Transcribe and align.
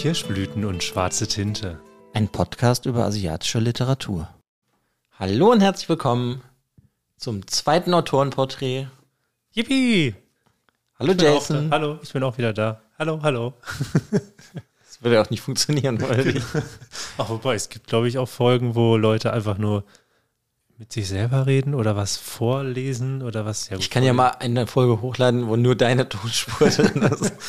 Kirschblüten 0.00 0.64
und 0.64 0.82
schwarze 0.82 1.28
Tinte. 1.28 1.78
Ein 2.14 2.28
Podcast 2.28 2.86
über 2.86 3.04
asiatische 3.04 3.58
Literatur. 3.58 4.30
Hallo 5.18 5.52
und 5.52 5.60
herzlich 5.60 5.90
willkommen 5.90 6.40
zum 7.18 7.46
zweiten 7.46 7.92
Autorenporträt. 7.92 8.86
Yippie! 9.52 10.14
Hallo 10.98 11.12
Ich 11.12 11.20
Jason. 11.20 11.70
Hallo, 11.70 11.98
ich 12.02 12.14
bin 12.14 12.22
auch 12.22 12.38
wieder 12.38 12.54
da. 12.54 12.80
Hallo, 12.98 13.20
hallo. 13.22 13.52
Das 14.86 15.02
würde 15.02 15.16
ja 15.16 15.22
auch 15.22 15.28
nicht 15.28 15.42
funktionieren, 15.42 16.00
weil 16.08 16.42
Ach, 17.18 17.28
wobei, 17.28 17.54
es 17.54 17.68
gibt, 17.68 17.86
glaube 17.86 18.08
ich, 18.08 18.16
auch 18.16 18.28
Folgen, 18.28 18.74
wo 18.74 18.96
Leute 18.96 19.34
einfach 19.34 19.58
nur 19.58 19.84
mit 20.78 20.94
sich 20.94 21.08
selber 21.08 21.44
reden 21.44 21.74
oder 21.74 21.94
was 21.94 22.16
vorlesen 22.16 23.20
oder 23.20 23.44
was. 23.44 23.68
Ja, 23.68 23.76
ich 23.76 23.90
kann 23.90 24.02
ja 24.02 24.14
mal 24.14 24.30
eine 24.30 24.66
Folge 24.66 25.02
hochladen, 25.02 25.46
wo 25.46 25.56
nur 25.56 25.76
deine 25.76 26.08
Tonspur 26.08 26.70
drin 26.70 27.02
ist. 27.02 27.34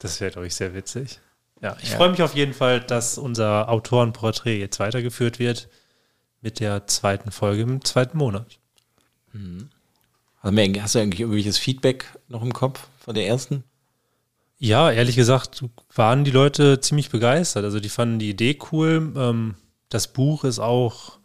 Das 0.00 0.20
wäre, 0.20 0.30
glaube 0.30 0.46
ich, 0.46 0.54
sehr 0.54 0.74
witzig. 0.74 1.18
Ja, 1.60 1.76
ich 1.82 1.90
Ja. 1.90 1.96
freue 1.96 2.10
mich 2.10 2.22
auf 2.22 2.34
jeden 2.34 2.54
Fall, 2.54 2.80
dass 2.80 3.18
unser 3.18 3.68
Autorenporträt 3.68 4.58
jetzt 4.58 4.78
weitergeführt 4.78 5.38
wird 5.38 5.68
mit 6.40 6.60
der 6.60 6.86
zweiten 6.86 7.30
Folge 7.32 7.62
im 7.62 7.84
zweiten 7.84 8.16
Monat. 8.18 8.58
Hast 9.32 10.44
du 10.44 10.52
mir- 10.52 10.82
hast 10.82 10.94
du 10.94 10.98
eigentlich 11.00 11.20
irgendwelches 11.20 11.58
Feedback 11.58 12.06
noch 12.28 12.42
im 12.42 12.52
Kopf 12.52 12.86
von 13.00 13.14
der 13.14 13.26
ersten? 13.26 13.64
Ja, 14.58 14.90
ehrlich 14.90 15.16
gesagt 15.16 15.64
waren 15.94 16.24
die 16.24 16.30
Leute 16.30 16.80
ziemlich 16.80 17.10
begeistert. 17.10 17.64
Also 17.64 17.80
die 17.80 17.88
fanden 17.88 18.18
die 18.18 18.30
Idee 18.30 18.58
cool. 18.72 19.12
Ähm, 19.16 19.54
das 19.88 20.08
Buch 20.12 20.44
ist 20.44 20.58
auch 20.58 21.18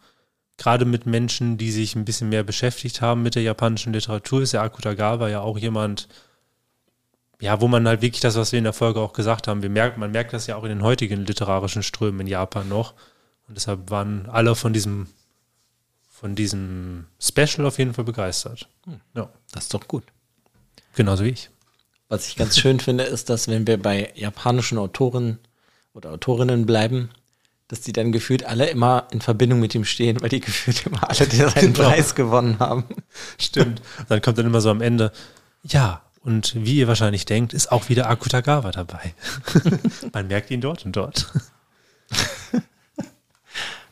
gerade 0.56 0.84
mit 0.84 1.06
Menschen, 1.06 1.58
die 1.58 1.72
sich 1.72 1.96
ein 1.96 2.04
bisschen 2.04 2.28
mehr 2.28 2.44
beschäftigt 2.44 3.00
haben 3.00 3.22
mit 3.22 3.34
der 3.34 3.42
japanischen 3.42 3.92
Literatur, 3.92 4.42
ist 4.42 4.52
ja 4.52 4.62
Akutagawa 4.62 5.28
ja 5.28 5.40
auch 5.40 5.58
jemand, 5.58 6.06
ja, 7.40 7.60
wo 7.60 7.68
man 7.68 7.86
halt 7.86 8.00
wirklich 8.02 8.20
das, 8.20 8.36
was 8.36 8.52
wir 8.52 8.58
in 8.58 8.64
der 8.64 8.72
Folge 8.72 9.00
auch 9.00 9.12
gesagt 9.12 9.48
haben, 9.48 9.62
wir 9.62 9.70
merken, 9.70 10.00
man 10.00 10.12
merkt 10.12 10.32
das 10.32 10.46
ja 10.46 10.56
auch 10.56 10.62
in 10.64 10.70
den 10.70 10.82
heutigen 10.82 11.26
literarischen 11.26 11.82
Strömen 11.82 12.20
in 12.20 12.26
Japan 12.26 12.68
noch. 12.68 12.94
Und 13.48 13.56
deshalb 13.56 13.90
waren 13.90 14.28
alle 14.30 14.54
von 14.54 14.72
diesem, 14.72 15.08
von 16.10 16.34
diesem 16.34 17.06
Special 17.20 17.66
auf 17.66 17.78
jeden 17.78 17.92
Fall 17.94 18.04
begeistert. 18.04 18.68
Ja, 19.14 19.28
Das 19.52 19.64
ist 19.64 19.74
doch 19.74 19.86
gut. 19.88 20.04
genauso 20.94 21.24
wie 21.24 21.30
ich. 21.30 21.50
Was 22.08 22.28
ich 22.28 22.36
ganz 22.36 22.58
schön 22.58 22.80
finde, 22.80 23.04
ist, 23.04 23.28
dass 23.30 23.48
wenn 23.48 23.66
wir 23.66 23.80
bei 23.82 24.12
japanischen 24.14 24.78
Autoren 24.78 25.38
oder 25.94 26.10
Autorinnen 26.12 26.66
bleiben, 26.66 27.10
dass 27.68 27.80
die 27.80 27.92
dann 27.92 28.12
gefühlt 28.12 28.44
alle 28.44 28.66
immer 28.68 29.08
in 29.10 29.20
Verbindung 29.22 29.58
mit 29.58 29.74
ihm 29.74 29.84
stehen, 29.84 30.20
weil 30.20 30.28
die 30.28 30.40
gefühlt 30.40 30.86
immer 30.86 31.08
alle 31.08 31.14
seinen 31.30 31.72
Genau. 31.74 31.88
Preis 31.88 32.14
gewonnen 32.14 32.58
haben. 32.60 32.84
Stimmt. 33.38 33.82
Dann 34.08 34.20
kommt 34.22 34.38
dann 34.38 34.46
immer 34.46 34.60
so 34.60 34.70
am 34.70 34.80
Ende, 34.82 35.12
ja, 35.64 36.02
und 36.24 36.54
wie 36.56 36.78
ihr 36.78 36.88
wahrscheinlich 36.88 37.26
denkt, 37.26 37.52
ist 37.52 37.70
auch 37.70 37.88
wieder 37.88 38.08
Akutagawa 38.08 38.70
dabei. 38.70 39.14
Man 40.12 40.26
merkt 40.26 40.50
ihn 40.50 40.60
dort 40.60 40.84
und 40.84 40.96
dort. 40.96 41.32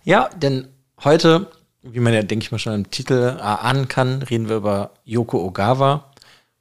Ja, 0.04 0.28
denn 0.30 0.68
heute, 1.04 1.48
wie 1.82 2.00
man 2.00 2.12
ja, 2.12 2.22
denke 2.22 2.44
ich 2.44 2.50
mal, 2.50 2.58
schon 2.58 2.74
im 2.74 2.90
Titel 2.90 3.14
erahnen 3.14 3.86
kann, 3.86 4.22
reden 4.22 4.48
wir 4.48 4.56
über 4.56 4.90
Yoko 5.04 5.44
Ogawa. 5.44 6.10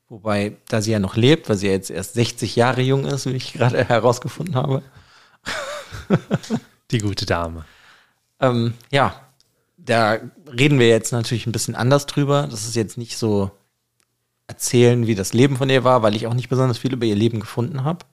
Wobei, 0.10 0.58
da 0.68 0.82
sie 0.82 0.92
ja 0.92 1.00
noch 1.00 1.16
lebt, 1.16 1.50
weil 1.50 1.58
sie 1.58 1.68
ja 1.68 1.74
jetzt 1.74 1.90
erst 1.90 2.14
60 2.14 2.56
Jahre 2.56 2.82
jung 2.82 3.06
ist, 3.06 3.26
wie 3.26 3.32
ich 3.32 3.54
gerade 3.54 3.84
herausgefunden 3.88 4.56
habe. 4.56 4.84
Die 6.92 7.00
gute 7.00 7.26
Dame. 7.26 7.66
Ähm, 8.40 8.74
ja, 8.92 9.16
da 9.78 10.20
reden 10.46 10.78
wir 10.78 10.90
jetzt 10.90 11.14
natürlich 11.14 11.48
ein 11.48 11.52
bisschen 11.52 11.76
anders 11.76 12.06
drüber. 12.06 12.48
Das 12.52 12.68
ist 12.68 12.76
jetzt 12.76 12.98
nicht 12.98 13.18
so 13.18 13.52
erzählen, 14.52 15.08
wie 15.08 15.16
das 15.16 15.34
Leben 15.34 15.58
von 15.58 15.70
ihr 15.70 15.84
war, 15.84 16.02
weil 16.04 16.16
ich 16.16 16.28
auch 16.28 16.34
nicht 16.34 16.50
besonders 16.50 16.78
viel 16.78 16.94
über 16.94 17.06
ihr 17.06 17.16
Leben 17.16 17.40
gefunden 17.40 17.84
habe. 17.84 18.06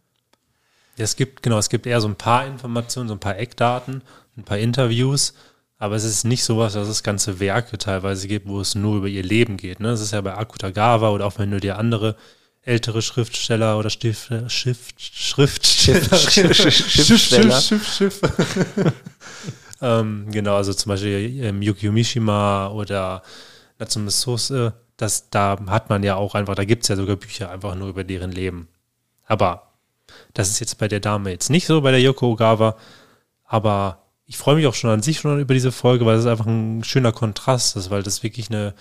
Ja, 0.96 1.04
Es 1.04 1.16
gibt, 1.16 1.42
genau, 1.42 1.58
es 1.58 1.68
gibt 1.68 1.86
eher 1.86 2.00
so 2.00 2.08
ein 2.08 2.16
paar 2.16 2.46
Informationen, 2.46 3.08
so 3.08 3.14
ein 3.14 3.20
paar 3.20 3.36
Eckdaten, 3.38 4.02
ein 4.36 4.44
paar 4.44 4.58
Interviews, 4.58 5.34
aber 5.78 5.94
es 5.96 6.04
ist 6.04 6.24
nicht 6.24 6.42
sowas, 6.44 6.72
dass 6.74 6.88
es 6.88 7.02
ganze 7.02 7.38
Werke 7.40 7.78
teilweise 7.78 8.26
gibt, 8.28 8.48
wo 8.48 8.60
es 8.60 8.74
nur 8.74 8.96
über 8.96 9.06
ihr 9.08 9.22
Leben 9.22 9.56
geht. 9.56 9.80
Ne? 9.80 9.88
Das 9.88 10.00
ist 10.00 10.12
ja 10.12 10.20
bei 10.20 10.36
Akutagawa 10.36 11.10
oder 11.10 11.26
auch 11.26 11.38
wenn 11.38 11.50
du 11.50 11.60
dir 11.60 11.78
andere 11.78 12.16
ältere 12.62 13.00
Schriftsteller 13.02 13.78
oder 13.78 13.88
Stift, 13.90 14.30
Schrift, 14.48 15.00
Schriftsteller, 15.00 16.00
Schiff- 16.00 16.52
Schiff- 16.52 16.90
Schriftsteller. 17.06 17.60
Schiff, 17.60 17.88
Schiff, 17.88 18.20
genau, 19.80 20.56
also 20.56 20.74
zum 20.74 20.90
Beispiel 20.90 21.40
ähm, 21.44 21.62
Yukio 21.62 21.92
Mishima 21.92 22.68
oder 22.68 23.22
Natsume 23.78 24.10
Sose, 24.10 24.72
das, 24.98 25.30
da 25.30 25.56
hat 25.68 25.88
man 25.88 26.02
ja 26.02 26.16
auch 26.16 26.34
einfach, 26.34 26.54
da 26.54 26.64
gibt 26.64 26.82
es 26.82 26.88
ja 26.88 26.96
sogar 26.96 27.16
Bücher 27.16 27.50
einfach 27.50 27.74
nur 27.76 27.88
über 27.88 28.04
deren 28.04 28.32
Leben. 28.32 28.68
Aber 29.24 29.68
das 30.34 30.50
ist 30.50 30.60
jetzt 30.60 30.76
bei 30.76 30.88
der 30.88 31.00
Dame 31.00 31.30
jetzt 31.30 31.50
nicht 31.50 31.66
so, 31.66 31.80
bei 31.80 31.92
der 31.92 32.00
Yoko 32.00 32.32
Ogawa. 32.32 32.76
Aber 33.44 34.02
ich 34.26 34.36
freue 34.36 34.56
mich 34.56 34.66
auch 34.66 34.74
schon 34.74 34.90
an 34.90 35.02
sich 35.02 35.20
schon 35.20 35.40
über 35.40 35.54
diese 35.54 35.72
Folge, 35.72 36.04
weil 36.04 36.18
es 36.18 36.26
einfach 36.26 36.46
ein 36.46 36.82
schöner 36.84 37.12
Kontrast 37.12 37.76
ist, 37.76 37.90
weil 37.90 38.02
das 38.02 38.24
wirklich 38.24 38.50
eine, 38.50 38.74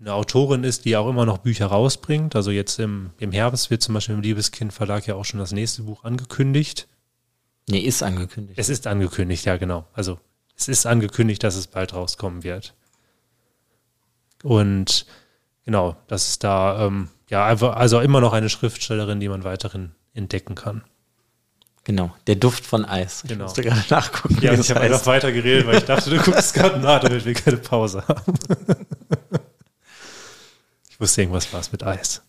eine 0.00 0.14
Autorin 0.14 0.64
ist, 0.64 0.86
die 0.86 0.96
auch 0.96 1.08
immer 1.08 1.26
noch 1.26 1.38
Bücher 1.38 1.66
rausbringt. 1.66 2.34
Also 2.34 2.50
jetzt 2.50 2.78
im, 2.78 3.10
im 3.18 3.30
Herbst 3.30 3.70
wird 3.70 3.82
zum 3.82 3.94
Beispiel 3.94 4.14
im 4.14 4.22
Liebeskind 4.22 4.72
Verlag 4.72 5.06
ja 5.06 5.16
auch 5.16 5.24
schon 5.26 5.38
das 5.38 5.52
nächste 5.52 5.82
Buch 5.82 6.02
angekündigt. 6.02 6.88
Nee, 7.68 7.80
ist 7.80 8.02
angekündigt. 8.02 8.58
Es 8.58 8.70
ist 8.70 8.86
angekündigt, 8.86 9.44
ja 9.44 9.58
genau. 9.58 9.86
Also 9.92 10.18
es 10.56 10.68
ist 10.68 10.86
angekündigt, 10.86 11.42
dass 11.44 11.56
es 11.56 11.66
bald 11.66 11.92
rauskommen 11.92 12.42
wird. 12.42 12.72
Und 14.42 15.06
genau, 15.66 15.96
das 16.06 16.28
ist 16.28 16.44
da 16.44 16.86
ähm, 16.86 17.10
ja 17.28 17.44
einfach, 17.44 17.76
also 17.76 18.00
immer 18.00 18.20
noch 18.22 18.32
eine 18.32 18.48
Schriftstellerin, 18.48 19.20
die 19.20 19.28
man 19.28 19.44
weiterhin 19.44 19.92
entdecken 20.14 20.54
kann. 20.54 20.82
Genau, 21.84 22.12
der 22.26 22.34
Duft 22.36 22.64
von 22.66 22.84
Eis. 22.84 23.20
Ich 23.24 23.28
Genau. 23.30 23.44
musste 23.44 23.62
gerade 23.62 23.84
nachgucken. 23.90 24.38
Ja, 24.40 24.54
ich 24.54 24.70
habe 24.70 24.80
einfach 24.80 25.06
weiter 25.06 25.30
geredet, 25.30 25.66
weil 25.66 25.76
ich 25.78 25.84
dachte, 25.86 26.08
du 26.10 26.16
guckst 26.18 26.54
gerade 26.54 26.80
nach, 26.80 27.00
damit 27.00 27.24
wir 27.26 27.34
keine 27.34 27.58
Pause 27.58 28.02
haben. 28.08 28.32
Ich 30.90 31.00
wusste, 31.00 31.20
irgendwas 31.20 31.52
war 31.52 31.60
es 31.60 31.70
mit 31.72 31.82
Eis. 31.84 32.22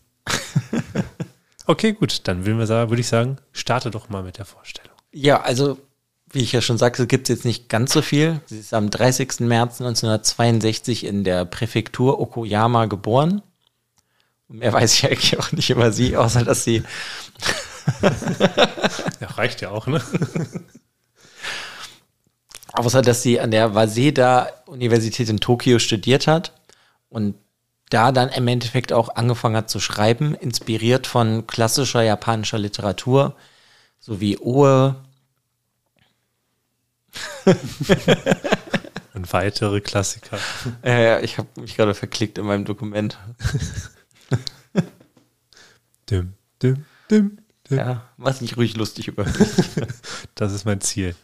Okay, 1.64 1.92
gut, 1.94 2.28
dann 2.28 2.44
würde 2.44 3.00
ich 3.00 3.08
sagen, 3.08 3.38
starte 3.52 3.90
doch 3.90 4.10
mal 4.10 4.22
mit 4.22 4.36
der 4.36 4.44
Vorstellung. 4.44 4.92
Ja, 5.10 5.40
also, 5.40 5.78
wie 6.30 6.40
ich 6.40 6.52
ja 6.52 6.60
schon 6.60 6.78
sagte, 6.78 7.06
gibt 7.06 7.28
es 7.28 7.36
jetzt 7.36 7.44
nicht 7.44 7.68
ganz 7.68 7.92
so 7.92 8.02
viel. 8.02 8.40
Sie 8.46 8.58
ist 8.58 8.74
am 8.74 8.90
30. 8.90 9.40
März 9.40 9.80
1962 9.80 11.04
in 11.04 11.24
der 11.24 11.44
Präfektur 11.44 12.20
Okoyama 12.20 12.86
geboren. 12.86 13.42
Mehr 14.48 14.72
weiß 14.72 14.94
ich 14.94 15.06
eigentlich 15.06 15.38
auch 15.38 15.52
nicht 15.52 15.70
über 15.70 15.92
sie, 15.92 16.16
außer 16.16 16.44
dass 16.44 16.64
sie 16.64 16.82
Ja, 19.20 19.26
reicht 19.28 19.60
ja 19.60 19.70
auch, 19.70 19.86
ne? 19.86 20.02
außer 22.72 23.02
dass 23.02 23.22
sie 23.22 23.40
an 23.40 23.50
der 23.50 23.74
Waseda 23.74 24.48
Universität 24.66 25.28
in 25.28 25.40
Tokio 25.40 25.78
studiert 25.78 26.26
hat 26.26 26.52
und 27.08 27.34
da 27.90 28.12
dann 28.12 28.28
im 28.28 28.46
Endeffekt 28.48 28.92
auch 28.92 29.16
angefangen 29.16 29.56
hat 29.56 29.70
zu 29.70 29.80
schreiben, 29.80 30.34
inspiriert 30.34 31.06
von 31.06 31.46
klassischer 31.46 32.02
japanischer 32.02 32.58
Literatur, 32.58 33.34
sowie 33.98 34.38
Oe, 34.38 34.96
Und 39.14 39.32
weitere 39.32 39.80
Klassiker. 39.80 40.38
äh, 40.84 41.24
ich 41.24 41.38
habe 41.38 41.48
mich 41.60 41.76
gerade 41.76 41.94
verklickt 41.94 42.38
in 42.38 42.46
meinem 42.46 42.64
Dokument. 42.64 43.18
Dim, 46.10 46.34
dim, 46.62 46.84
dim, 47.10 47.38
dim. 47.68 47.78
Ja, 47.78 48.08
mach 48.16 48.40
nicht 48.40 48.56
ruhig 48.56 48.76
lustig 48.76 49.08
über 49.08 49.24
mich. 49.24 49.36
Das 50.34 50.52
ist 50.52 50.64
mein 50.64 50.80
Ziel. 50.80 51.14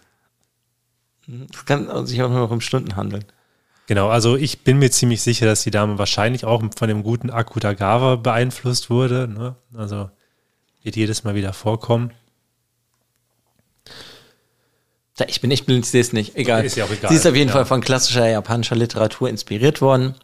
Es 1.53 1.65
kann 1.65 2.07
sich 2.07 2.23
auch 2.23 2.29
nur 2.29 2.41
noch 2.41 2.51
um 2.51 2.61
Stunden 2.61 2.97
handeln. 2.97 3.25
Genau, 3.87 4.09
also 4.09 4.37
ich 4.37 4.63
bin 4.63 4.79
mir 4.79 4.91
ziemlich 4.91 5.23
sicher, 5.23 5.47
dass 5.47 5.63
die 5.63 5.71
Dame 5.71 5.99
wahrscheinlich 5.99 6.45
auch 6.45 6.63
von 6.77 6.89
dem 6.89 7.03
guten 7.03 7.31
Akutagawa 7.31 8.17
beeinflusst 8.17 8.91
wurde. 8.91 9.29
Ne? 9.29 9.57
Also 9.75 10.11
wird 10.83 10.97
jedes 10.97 11.25
Mal 11.25 11.35
wieder 11.35 11.53
vorkommen. 11.53 12.13
Ich 15.29 15.41
bin 15.41 15.51
echt 15.53 15.67
blind, 15.67 15.85
ich 15.85 15.91
sehe 15.91 16.01
es 16.01 16.13
nicht. 16.13 16.35
Egal. 16.37 16.65
Ist 16.65 16.77
ja 16.77 16.85
auch 16.85 16.91
egal. 16.91 17.11
Sie 17.11 17.17
ist 17.17 17.27
auf 17.27 17.37
jeden 17.37 17.49
Ja. 17.49 17.55
Fall 17.55 17.67
von 17.67 17.81
klassischer 17.81 18.29
japanischer 18.29 18.75
Literatur 18.77 19.29
inspiriert 19.29 19.81
worden. 19.81 20.15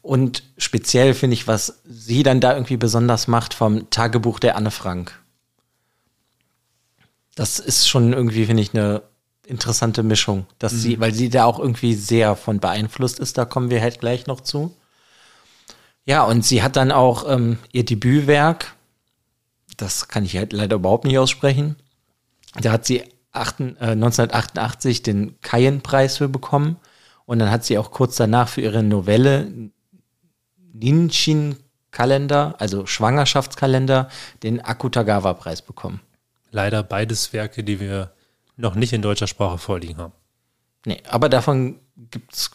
Und 0.00 0.44
speziell 0.58 1.12
finde 1.14 1.34
ich, 1.34 1.48
was 1.48 1.80
sie 1.84 2.22
dann 2.22 2.40
da 2.40 2.54
irgendwie 2.54 2.76
besonders 2.76 3.26
macht, 3.26 3.52
vom 3.52 3.90
Tagebuch 3.90 4.38
der 4.38 4.56
Anne 4.56 4.70
Frank. 4.70 5.18
Das 7.34 7.58
ist 7.58 7.88
schon 7.88 8.12
irgendwie, 8.12 8.46
finde 8.46 8.62
ich, 8.62 8.74
eine 8.74 9.02
interessante 9.46 10.02
Mischung, 10.02 10.46
dass 10.58 10.72
Mhm. 10.72 10.78
sie, 10.78 11.00
weil 11.00 11.14
sie 11.14 11.30
da 11.30 11.44
auch 11.44 11.58
irgendwie 11.58 11.94
sehr 11.94 12.36
von 12.36 12.60
beeinflusst 12.60 13.18
ist, 13.18 13.38
da 13.38 13.44
kommen 13.44 13.70
wir 13.70 13.80
halt 13.80 13.98
gleich 14.00 14.26
noch 14.26 14.40
zu. 14.40 14.74
Ja, 16.04 16.22
und 16.24 16.44
sie 16.44 16.62
hat 16.62 16.76
dann 16.76 16.92
auch 16.92 17.28
ähm, 17.30 17.58
ihr 17.72 17.84
Debütwerk, 17.84 18.74
das 19.76 20.08
kann 20.08 20.24
ich 20.24 20.36
halt 20.36 20.52
leider 20.52 20.76
überhaupt 20.76 21.04
nicht 21.04 21.18
aussprechen. 21.18 21.76
Da 22.60 22.72
hat 22.72 22.86
sie 22.86 23.02
1988 23.38 25.02
den 25.02 25.40
Kayen-Preis 25.40 26.18
für 26.18 26.28
bekommen. 26.28 26.76
Und 27.26 27.38
dann 27.38 27.50
hat 27.50 27.64
sie 27.64 27.78
auch 27.78 27.90
kurz 27.90 28.16
danach 28.16 28.48
für 28.48 28.60
ihre 28.62 28.82
Novelle 28.82 29.50
Ninshin-Kalender, 30.72 32.54
also 32.58 32.86
Schwangerschaftskalender, 32.86 34.08
den 34.42 34.60
Akutagawa-Preis 34.60 35.62
bekommen. 35.62 36.00
Leider 36.50 36.82
beides 36.82 37.32
Werke, 37.32 37.64
die 37.64 37.80
wir 37.80 38.12
noch 38.56 38.74
nicht 38.74 38.92
in 38.92 39.02
deutscher 39.02 39.26
Sprache 39.26 39.58
vorliegen 39.58 39.98
haben. 39.98 40.12
Nee, 40.86 41.02
aber 41.08 41.28
davon 41.28 41.80
gibt 42.10 42.34
es. 42.34 42.50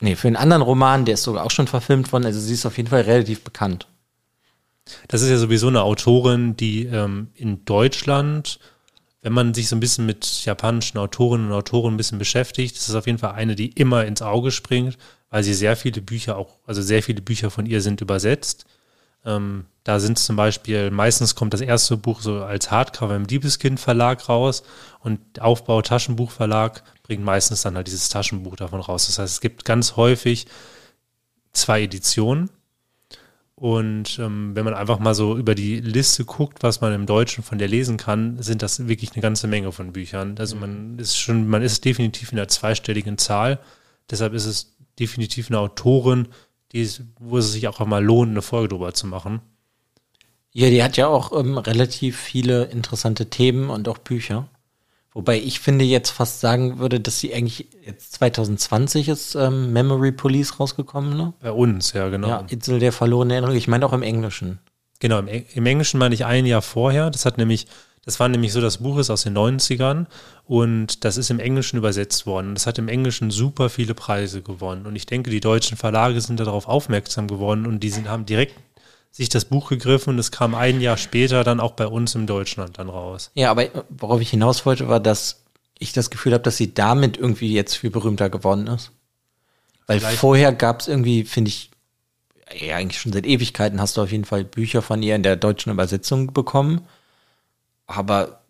Nee, 0.00 0.16
für 0.16 0.28
einen 0.28 0.36
anderen 0.36 0.62
Roman, 0.62 1.04
der 1.04 1.14
ist 1.14 1.24
sogar 1.24 1.44
auch 1.44 1.50
schon 1.50 1.66
verfilmt 1.66 2.10
worden, 2.12 2.24
also 2.24 2.40
sie 2.40 2.54
ist 2.54 2.64
auf 2.64 2.78
jeden 2.78 2.88
Fall 2.88 3.02
relativ 3.02 3.44
bekannt. 3.44 3.86
Das 5.08 5.20
ist 5.22 5.28
ja 5.28 5.36
sowieso 5.36 5.68
eine 5.68 5.82
Autorin, 5.82 6.56
die 6.56 6.86
ähm, 6.86 7.28
in 7.34 7.64
Deutschland, 7.64 8.58
wenn 9.22 9.32
man 9.32 9.52
sich 9.54 9.68
so 9.68 9.76
ein 9.76 9.80
bisschen 9.80 10.06
mit 10.06 10.44
japanischen 10.44 10.98
Autorinnen 10.98 11.48
und 11.48 11.52
Autoren 11.52 11.94
ein 11.94 11.96
bisschen 11.96 12.18
beschäftigt, 12.18 12.76
ist 12.76 12.88
es 12.88 12.94
auf 12.94 13.06
jeden 13.06 13.18
Fall 13.18 13.32
eine, 13.32 13.54
die 13.54 13.68
immer 13.68 14.04
ins 14.06 14.22
Auge 14.22 14.50
springt, 14.50 14.96
weil 15.28 15.42
sie 15.42 15.54
sehr 15.54 15.76
viele 15.76 16.00
Bücher 16.00 16.36
auch, 16.36 16.58
also 16.66 16.80
sehr 16.80 17.02
viele 17.02 17.20
Bücher 17.20 17.50
von 17.50 17.66
ihr 17.66 17.82
sind 17.82 18.00
übersetzt. 18.00 18.64
Ähm, 19.24 19.66
da 19.84 20.00
sind 20.00 20.18
zum 20.18 20.36
Beispiel, 20.36 20.90
meistens 20.90 21.34
kommt 21.34 21.52
das 21.52 21.60
erste 21.60 21.96
Buch 21.96 22.22
so 22.22 22.42
als 22.42 22.70
Hardcover 22.70 23.16
im 23.16 23.24
Liebeskind 23.24 23.78
Verlag 23.78 24.28
raus 24.28 24.62
und 25.00 25.40
Aufbau 25.40 25.82
Taschenbuch 25.82 26.30
Verlag 26.30 26.82
bringt 27.02 27.24
meistens 27.24 27.62
dann 27.62 27.76
halt 27.76 27.86
dieses 27.86 28.08
Taschenbuch 28.08 28.56
davon 28.56 28.80
raus. 28.80 29.06
Das 29.06 29.18
heißt, 29.18 29.34
es 29.34 29.40
gibt 29.40 29.66
ganz 29.66 29.96
häufig 29.96 30.46
zwei 31.52 31.82
Editionen. 31.82 32.50
Und 33.60 34.18
ähm, 34.18 34.56
wenn 34.56 34.64
man 34.64 34.72
einfach 34.72 34.98
mal 35.00 35.14
so 35.14 35.36
über 35.36 35.54
die 35.54 35.80
Liste 35.80 36.24
guckt, 36.24 36.62
was 36.62 36.80
man 36.80 36.94
im 36.94 37.04
Deutschen 37.04 37.44
von 37.44 37.58
der 37.58 37.68
lesen 37.68 37.98
kann, 37.98 38.42
sind 38.42 38.62
das 38.62 38.88
wirklich 38.88 39.12
eine 39.12 39.20
ganze 39.20 39.48
Menge 39.48 39.70
von 39.70 39.92
Büchern. 39.92 40.34
Also 40.38 40.56
man 40.56 40.98
ist 40.98 41.18
schon, 41.18 41.46
man 41.46 41.60
ist 41.60 41.84
definitiv 41.84 42.32
in 42.32 42.38
einer 42.38 42.48
zweistelligen 42.48 43.18
Zahl. 43.18 43.58
Deshalb 44.10 44.32
ist 44.32 44.46
es 44.46 44.78
definitiv 44.98 45.50
eine 45.50 45.58
Autorin, 45.58 46.28
die, 46.72 46.88
wo 47.18 47.36
es 47.36 47.52
sich 47.52 47.68
auch 47.68 47.84
mal 47.84 48.02
lohnt, 48.02 48.30
eine 48.30 48.40
Folge 48.40 48.68
drüber 48.68 48.94
zu 48.94 49.06
machen. 49.06 49.42
Ja, 50.52 50.70
die 50.70 50.82
hat 50.82 50.96
ja 50.96 51.08
auch 51.08 51.38
ähm, 51.38 51.58
relativ 51.58 52.18
viele 52.18 52.64
interessante 52.64 53.28
Themen 53.28 53.68
und 53.68 53.90
auch 53.90 53.98
Bücher. 53.98 54.48
Wobei 55.12 55.38
ich 55.38 55.58
finde 55.58 55.84
jetzt 55.84 56.10
fast 56.10 56.40
sagen 56.40 56.78
würde, 56.78 57.00
dass 57.00 57.18
sie 57.18 57.34
eigentlich 57.34 57.66
jetzt 57.84 58.12
2020 58.14 59.08
ist 59.08 59.34
ähm, 59.34 59.72
Memory 59.72 60.12
Police 60.12 60.60
rausgekommen, 60.60 61.16
ne? 61.16 61.34
Bei 61.40 61.50
uns, 61.50 61.92
ja, 61.92 62.08
genau. 62.08 62.28
Ja, 62.28 62.44
Insel 62.48 62.78
der 62.78 62.92
verlorenen 62.92 63.32
Erinnerung. 63.32 63.56
Ich 63.56 63.66
meine 63.66 63.84
auch 63.86 63.92
im 63.92 64.02
Englischen. 64.02 64.60
Genau, 65.00 65.18
im, 65.18 65.28
im 65.28 65.66
Englischen 65.66 65.98
meine 65.98 66.14
ich 66.14 66.24
ein 66.24 66.46
Jahr 66.46 66.62
vorher. 66.62 67.10
Das 67.10 67.24
hat 67.24 67.38
nämlich, 67.38 67.66
das 68.04 68.20
war 68.20 68.28
nämlich 68.28 68.52
so, 68.52 68.60
das 68.60 68.78
Buch 68.78 68.98
ist 68.98 69.10
aus 69.10 69.24
den 69.24 69.36
90ern 69.36 70.06
und 70.44 71.04
das 71.04 71.16
ist 71.16 71.30
im 71.30 71.40
Englischen 71.40 71.76
übersetzt 71.76 72.24
worden. 72.24 72.54
Das 72.54 72.68
hat 72.68 72.78
im 72.78 72.86
Englischen 72.86 73.32
super 73.32 73.68
viele 73.68 73.94
Preise 73.94 74.42
gewonnen. 74.42 74.86
Und 74.86 74.94
ich 74.94 75.06
denke, 75.06 75.30
die 75.30 75.40
deutschen 75.40 75.76
Verlage 75.76 76.20
sind 76.20 76.38
darauf 76.38 76.68
aufmerksam 76.68 77.26
geworden 77.26 77.66
und 77.66 77.80
die 77.80 77.90
sind, 77.90 78.08
haben 78.08 78.26
direkt 78.26 78.54
sich 79.10 79.28
das 79.28 79.44
Buch 79.44 79.68
gegriffen 79.68 80.10
und 80.10 80.18
es 80.18 80.30
kam 80.30 80.54
ein 80.54 80.80
Jahr 80.80 80.96
später 80.96 81.44
dann 81.44 81.60
auch 81.60 81.72
bei 81.72 81.86
uns 81.86 82.14
in 82.14 82.26
Deutschland 82.26 82.78
dann 82.78 82.88
raus. 82.88 83.30
Ja, 83.34 83.50
aber 83.50 83.68
worauf 83.88 84.20
ich 84.20 84.30
hinaus 84.30 84.64
wollte, 84.64 84.88
war, 84.88 85.00
dass 85.00 85.42
ich 85.78 85.92
das 85.92 86.10
Gefühl 86.10 86.32
habe, 86.32 86.44
dass 86.44 86.56
sie 86.56 86.74
damit 86.74 87.16
irgendwie 87.16 87.52
jetzt 87.52 87.74
viel 87.74 87.90
berühmter 87.90 88.30
geworden 88.30 88.66
ist. 88.68 88.92
Weil 89.86 89.98
Vielleicht. 89.98 90.18
vorher 90.18 90.52
gab 90.52 90.80
es 90.80 90.88
irgendwie, 90.88 91.24
finde 91.24 91.48
ich, 91.48 91.70
ja, 92.58 92.76
eigentlich 92.76 93.00
schon 93.00 93.12
seit 93.12 93.26
Ewigkeiten 93.26 93.80
hast 93.80 93.96
du 93.96 94.02
auf 94.02 94.12
jeden 94.12 94.24
Fall 94.24 94.44
Bücher 94.44 94.82
von 94.82 95.02
ihr 95.02 95.16
in 95.16 95.22
der 95.22 95.36
deutschen 95.36 95.72
Übersetzung 95.72 96.32
bekommen. 96.32 96.86
Aber 97.86 98.40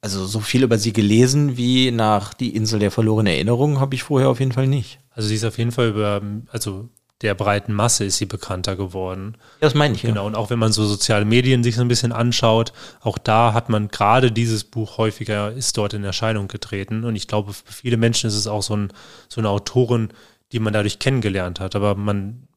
also 0.00 0.24
so 0.24 0.40
viel 0.40 0.62
über 0.62 0.78
sie 0.78 0.92
gelesen 0.92 1.56
wie 1.58 1.90
nach 1.90 2.32
Die 2.32 2.54
Insel 2.56 2.78
der 2.78 2.90
verlorenen 2.90 3.34
Erinnerungen 3.34 3.80
habe 3.80 3.94
ich 3.94 4.02
vorher 4.02 4.30
auf 4.30 4.40
jeden 4.40 4.52
Fall 4.52 4.66
nicht. 4.66 4.98
Also 5.10 5.28
sie 5.28 5.34
ist 5.34 5.44
auf 5.44 5.58
jeden 5.58 5.72
Fall 5.72 5.88
über, 5.88 6.22
also 6.48 6.88
der 7.22 7.34
breiten 7.34 7.74
Masse 7.74 8.04
ist 8.04 8.16
sie 8.16 8.26
bekannter 8.26 8.76
geworden. 8.76 9.36
Das 9.60 9.74
meine 9.74 9.94
ich. 9.94 10.02
Genau, 10.02 10.26
und 10.26 10.34
auch 10.34 10.48
wenn 10.48 10.58
man 10.58 10.72
so 10.72 10.86
soziale 10.86 11.26
Medien 11.26 11.62
sich 11.62 11.76
so 11.76 11.82
ein 11.82 11.88
bisschen 11.88 12.12
anschaut, 12.12 12.72
auch 13.00 13.18
da 13.18 13.52
hat 13.52 13.68
man 13.68 13.88
gerade 13.88 14.32
dieses 14.32 14.64
Buch 14.64 14.96
häufiger, 14.96 15.52
ist 15.52 15.76
dort 15.76 15.92
in 15.92 16.02
Erscheinung 16.02 16.48
getreten. 16.48 17.04
Und 17.04 17.16
ich 17.16 17.28
glaube, 17.28 17.52
für 17.52 17.72
viele 17.72 17.98
Menschen 17.98 18.28
ist 18.28 18.36
es 18.36 18.46
auch 18.46 18.62
so, 18.62 18.74
ein, 18.74 18.92
so 19.28 19.40
eine 19.40 19.50
Autorin, 19.50 20.08
die 20.52 20.60
man 20.60 20.72
dadurch 20.72 20.98
kennengelernt 20.98 21.60
hat. 21.60 21.76
Aber 21.76 21.94
man, 21.94 22.48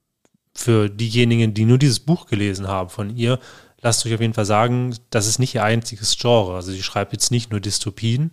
für 0.56 0.90
diejenigen, 0.90 1.54
die 1.54 1.66
nur 1.66 1.78
dieses 1.78 2.00
Buch 2.00 2.28
gelesen 2.28 2.70
haben 2.70 2.90
von 2.90 3.16
ihr, 3.16 3.40
lasst 3.82 4.06
euch 4.06 4.14
auf 4.14 4.22
jeden 4.22 4.34
Fall 4.34 4.46
sagen, 4.46 4.96
das 5.10 5.28
ist 5.28 5.40
nicht 5.40 5.56
ihr 5.56 5.64
einziges 5.64 6.18
Genre. 6.18 6.56
Also 6.56 6.72
sie 6.72 6.84
schreibt 6.84 7.12
jetzt 7.12 7.32
nicht 7.32 7.52
nur 7.52 7.60
Dystopien, 7.60 8.32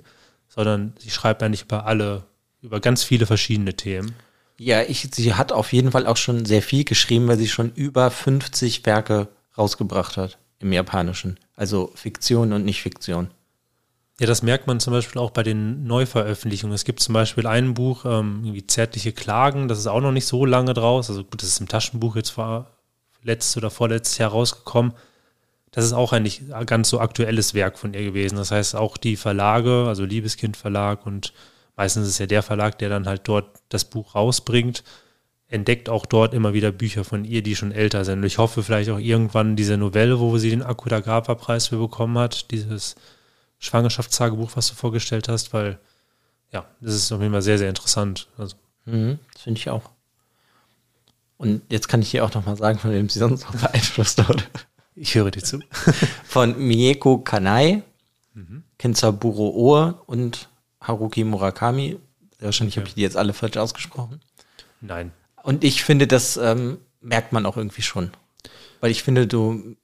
sondern 0.48 0.94
sie 0.98 1.10
schreibt 1.10 1.42
eigentlich 1.42 1.62
über 1.62 1.86
alle, 1.86 2.22
über 2.62 2.78
ganz 2.78 3.02
viele 3.02 3.26
verschiedene 3.26 3.74
Themen. 3.74 4.14
Ja, 4.62 4.82
ich, 4.82 5.08
sie 5.10 5.32
hat 5.32 5.52
auf 5.52 5.72
jeden 5.72 5.90
Fall 5.90 6.06
auch 6.06 6.18
schon 6.18 6.44
sehr 6.44 6.60
viel 6.60 6.84
geschrieben, 6.84 7.28
weil 7.28 7.38
sie 7.38 7.48
schon 7.48 7.72
über 7.72 8.10
50 8.10 8.84
Werke 8.84 9.28
rausgebracht 9.56 10.18
hat 10.18 10.36
im 10.58 10.70
Japanischen. 10.70 11.40
Also 11.56 11.90
Fiktion 11.94 12.52
und 12.52 12.66
Nicht-Fiktion. 12.66 13.30
Ja, 14.18 14.26
das 14.26 14.42
merkt 14.42 14.66
man 14.66 14.78
zum 14.78 14.92
Beispiel 14.92 15.18
auch 15.18 15.30
bei 15.30 15.42
den 15.42 15.84
Neuveröffentlichungen. 15.84 16.74
Es 16.74 16.84
gibt 16.84 17.00
zum 17.00 17.14
Beispiel 17.14 17.46
ein 17.46 17.72
Buch, 17.72 18.04
ähm, 18.04 18.42
irgendwie 18.44 18.66
Zärtliche 18.66 19.12
Klagen, 19.12 19.66
das 19.66 19.78
ist 19.78 19.86
auch 19.86 20.02
noch 20.02 20.12
nicht 20.12 20.26
so 20.26 20.44
lange 20.44 20.74
draus. 20.74 21.08
Also 21.08 21.24
gut, 21.24 21.40
das 21.40 21.48
ist 21.48 21.60
im 21.60 21.68
Taschenbuch 21.68 22.16
jetzt 22.16 22.36
war 22.36 22.66
letztes 23.22 23.56
oder 23.56 23.70
vorletztes 23.70 24.18
Jahr 24.18 24.32
rausgekommen. 24.32 24.92
Das 25.70 25.86
ist 25.86 25.94
auch 25.94 26.12
ein 26.12 26.24
nicht 26.24 26.42
ganz 26.66 26.90
so 26.90 27.00
aktuelles 27.00 27.54
Werk 27.54 27.78
von 27.78 27.94
ihr 27.94 28.04
gewesen. 28.04 28.36
Das 28.36 28.50
heißt, 28.50 28.76
auch 28.76 28.98
die 28.98 29.16
Verlage, 29.16 29.86
also 29.88 30.04
Liebeskind 30.04 30.58
Verlag 30.58 31.06
und 31.06 31.32
meistens 31.76 32.06
ist 32.06 32.14
es 32.14 32.18
ja 32.18 32.26
der 32.26 32.42
Verlag, 32.42 32.78
der 32.78 32.88
dann 32.88 33.06
halt 33.06 33.22
dort 33.24 33.60
das 33.68 33.84
Buch 33.84 34.14
rausbringt, 34.14 34.84
entdeckt 35.48 35.88
auch 35.88 36.06
dort 36.06 36.32
immer 36.32 36.52
wieder 36.52 36.70
Bücher 36.70 37.04
von 37.04 37.24
ihr, 37.24 37.42
die 37.42 37.56
schon 37.56 37.72
älter 37.72 38.04
sind. 38.04 38.20
Und 38.20 38.24
ich 38.24 38.38
hoffe 38.38 38.62
vielleicht 38.62 38.90
auch 38.90 38.98
irgendwann 38.98 39.56
diese 39.56 39.76
Novelle, 39.76 40.20
wo 40.20 40.38
sie 40.38 40.50
den 40.50 40.62
Akudagava-Preis 40.62 41.68
für 41.68 41.78
bekommen 41.78 42.18
hat, 42.18 42.50
dieses 42.50 42.94
Schwangerschaftstagebuch, 43.58 44.52
was 44.54 44.68
du 44.68 44.74
vorgestellt 44.74 45.28
hast, 45.28 45.52
weil 45.52 45.78
ja, 46.52 46.66
das 46.80 46.94
ist 46.94 47.12
auf 47.12 47.20
jeden 47.20 47.32
Fall 47.32 47.42
sehr, 47.42 47.58
sehr 47.58 47.68
interessant. 47.68 48.28
Also. 48.36 48.56
Mhm, 48.84 49.18
das 49.32 49.42
finde 49.42 49.58
ich 49.58 49.70
auch. 49.70 49.90
Und 51.36 51.62
jetzt 51.70 51.88
kann 51.88 52.02
ich 52.02 52.10
dir 52.10 52.24
auch 52.24 52.34
noch 52.34 52.44
mal 52.44 52.56
sagen, 52.56 52.78
von 52.78 52.90
wem 52.90 53.08
sie 53.08 53.18
sonst 53.18 53.44
noch 53.44 53.54
beeinflusst 53.54 54.28
wurde. 54.28 54.44
Ich 54.94 55.14
höre 55.14 55.30
dir 55.30 55.42
zu. 55.42 55.60
von 56.24 56.58
Mieko 56.58 57.18
Kanai, 57.18 57.82
mhm. 58.34 58.64
Kenzaburo 58.78 59.50
Ohr 59.50 60.02
und 60.06 60.49
Haruki 60.80 61.24
Murakami. 61.24 61.98
Wahrscheinlich 62.38 62.74
okay. 62.74 62.80
habe 62.80 62.88
ich 62.88 62.94
die 62.94 63.02
jetzt 63.02 63.16
alle 63.16 63.32
falsch 63.32 63.56
ausgesprochen. 63.56 64.20
Nein. 64.80 65.12
Und 65.42 65.64
ich 65.64 65.84
finde, 65.84 66.06
das 66.06 66.36
ähm, 66.36 66.78
merkt 67.00 67.32
man 67.32 67.46
auch 67.46 67.56
irgendwie 67.56 67.82
schon. 67.82 68.10
Weil 68.80 68.90
ich 68.90 69.02
finde, 69.02 69.26
du, 69.26 69.76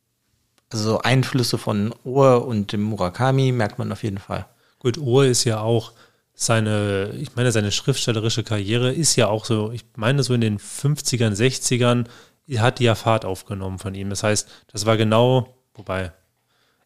also 0.71 1.01
Einflüsse 1.01 1.59
von 1.59 1.95
Ohr 2.05 2.47
und 2.47 2.73
dem 2.73 2.83
Murakami 2.83 3.53
merkt 3.53 3.79
man 3.79 3.93
auf 3.93 4.03
jeden 4.03 4.19
Fall. 4.19 4.47
Gut, 4.79 4.99
Ohr 4.99 5.25
ist 5.25 5.45
ja 5.45 5.61
auch 5.61 5.93
seine, 6.35 7.15
ich 7.19 7.35
meine, 7.35 7.53
seine 7.53 7.73
schriftstellerische 7.73 8.45
Karriere 8.45 8.93
ist 8.93 9.17
ja 9.17 9.29
auch 9.29 9.45
so, 9.45 9.73
ich 9.73 9.85
meine, 9.97 10.23
so 10.23 10.35
in 10.35 10.43
den 10.43 10.59
50ern, 10.59 11.35
60ern 11.35 12.07
hat 12.59 12.79
die 12.79 12.85
ja 12.85 12.95
Fahrt 12.95 13.25
aufgenommen 13.25 13.79
von 13.79 13.95
ihm. 13.95 14.11
Das 14.11 14.23
heißt, 14.23 14.49
das 14.71 14.87
war 14.87 14.97
genau, 14.97 15.57
wobei, 15.75 16.13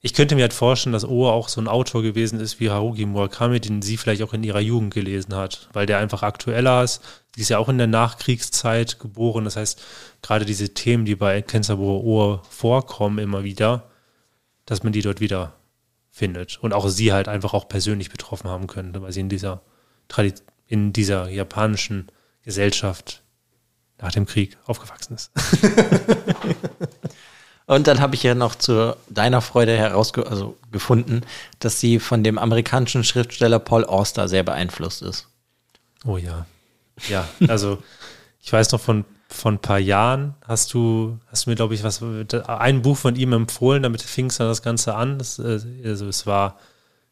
ich 0.03 0.15
könnte 0.15 0.35
mir 0.35 0.43
halt 0.43 0.55
vorstellen, 0.55 0.95
dass 0.95 1.05
Oa 1.05 1.31
auch 1.31 1.49
so 1.49 1.61
ein 1.61 1.69
Autor 1.69 2.03
gewesen 2.03 2.41
ist 2.41 2.59
wie 2.59 2.71
Haruki 2.71 3.05
Murakami, 3.05 3.61
den 3.61 3.83
sie 3.83 3.99
vielleicht 3.99 4.23
auch 4.23 4.33
in 4.33 4.43
ihrer 4.43 4.61
Jugend 4.61 4.95
gelesen 4.95 5.35
hat, 5.35 5.69
weil 5.75 5.85
der 5.85 5.99
einfach 5.99 6.23
aktueller 6.23 6.83
ist. 6.83 7.03
Sie 7.35 7.43
ist 7.43 7.51
ja 7.51 7.59
auch 7.59 7.69
in 7.69 7.77
der 7.77 7.87
Nachkriegszeit 7.87 8.99
geboren. 8.99 9.45
Das 9.45 9.57
heißt, 9.57 9.83
gerade 10.23 10.47
diese 10.47 10.73
Themen, 10.73 11.05
die 11.05 11.17
bei 11.17 11.43
Kensaburo 11.43 12.01
Oa 12.01 12.43
vorkommen 12.49 13.19
immer 13.19 13.45
wieder, 13.45 13.91
dass 14.65 14.83
man 14.83 14.95
die 14.95 15.03
dort 15.03 15.21
wieder 15.21 15.55
findet. 16.11 16.59
Und 16.63 16.73
auch 16.73 16.89
sie 16.89 17.13
halt 17.13 17.29
einfach 17.29 17.53
auch 17.53 17.69
persönlich 17.69 18.11
betroffen 18.11 18.49
haben 18.49 18.69
könnte, 18.69 19.03
weil 19.03 19.13
sie 19.13 19.21
in 19.21 19.29
dieser, 19.29 19.61
in 20.67 20.95
dieser 20.95 21.29
japanischen 21.29 22.11
Gesellschaft 22.43 23.23
nach 23.99 24.13
dem 24.13 24.25
Krieg 24.25 24.57
aufgewachsen 24.65 25.15
ist. 25.15 25.31
Und 27.71 27.87
dann 27.87 28.01
habe 28.01 28.17
ich 28.17 28.25
ja 28.25 28.35
noch 28.35 28.57
zu 28.57 28.97
deiner 29.09 29.41
Freude 29.41 29.77
herausgefunden, 29.77 30.33
also 30.33 30.59
gefunden, 30.73 31.21
dass 31.61 31.79
sie 31.79 32.01
von 32.01 32.25
dem 32.25 32.37
amerikanischen 32.37 33.05
Schriftsteller 33.05 33.61
Paul 33.61 33.85
Auster 33.85 34.27
sehr 34.27 34.43
beeinflusst 34.43 35.03
ist. 35.03 35.29
Oh 36.05 36.17
ja. 36.17 36.47
Ja, 37.09 37.29
also 37.47 37.79
ich 38.43 38.53
weiß 38.53 38.73
noch 38.73 38.81
von, 38.81 39.05
von 39.29 39.55
ein 39.55 39.59
paar 39.61 39.79
Jahren 39.79 40.35
hast 40.49 40.75
du, 40.75 41.21
hast 41.29 41.47
du 41.47 41.51
mir, 41.51 41.55
glaube 41.55 41.77
ich, 41.77 41.85
was, 41.85 42.03
ein 42.49 42.83
Buch 42.83 42.97
von 42.97 43.15
ihm 43.15 43.33
empfohlen, 43.35 43.85
damit 43.85 44.03
fing 44.03 44.27
es 44.27 44.39
dann 44.39 44.49
das 44.49 44.63
Ganze 44.63 44.97
an. 44.97 45.21
Das, 45.21 45.39
äh, 45.39 45.61
also 45.85 46.09
es 46.09 46.27
war, 46.27 46.59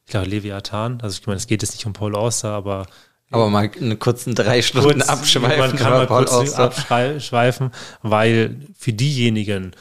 ich 0.07 0.11
glaube, 0.11 0.27
Leviathan. 0.27 1.01
Also 1.03 1.21
ich 1.21 1.27
meine, 1.29 1.37
es 1.37 1.47
geht 1.47 1.63
jetzt 1.63 1.75
nicht 1.77 1.87
um 1.87 1.93
Paul 1.93 2.17
Auster, 2.17 2.51
aber 2.51 2.87
aber 3.31 3.49
mal 3.49 3.71
einen 3.81 3.99
kurzen 4.01 4.35
drei 4.35 4.61
Stunden 4.63 4.99
kurz, 4.99 5.09
abschweifen. 5.09 5.59
Man 5.59 5.77
kann 5.77 5.93
mal 5.93 6.07
Paul 6.09 6.25
kurz 6.25 6.55
abschweifen, 6.55 7.71
weil 8.03 8.57
für 8.77 8.93
diejenigen, 8.93 9.73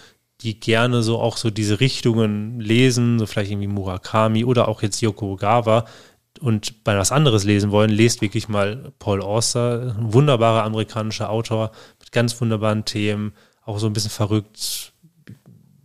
die 0.41 0.59
gerne 0.59 1.01
so 1.01 1.19
auch 1.19 1.37
so 1.37 1.49
diese 1.49 1.79
Richtungen 1.79 2.59
lesen, 2.59 3.19
so 3.19 3.25
vielleicht 3.25 3.51
irgendwie 3.51 3.67
Murakami 3.67 4.45
oder 4.45 4.67
auch 4.67 4.81
jetzt 4.81 5.01
Yoko 5.01 5.33
Ogawa 5.33 5.85
und 6.39 6.83
bei 6.83 6.97
was 6.97 7.11
anderes 7.11 7.43
lesen 7.43 7.71
wollen, 7.71 7.89
lest 7.89 8.21
wirklich 8.21 8.47
mal 8.47 8.91
Paul 8.99 9.21
Auster, 9.21 9.95
ein 9.97 10.13
wunderbarer 10.13 10.63
amerikanischer 10.63 11.29
Autor 11.29 11.71
mit 11.99 12.11
ganz 12.11 12.39
wunderbaren 12.39 12.85
Themen, 12.85 13.33
auch 13.65 13.79
so 13.79 13.87
ein 13.87 13.93
bisschen 13.93 14.11
verrückt. 14.11 14.93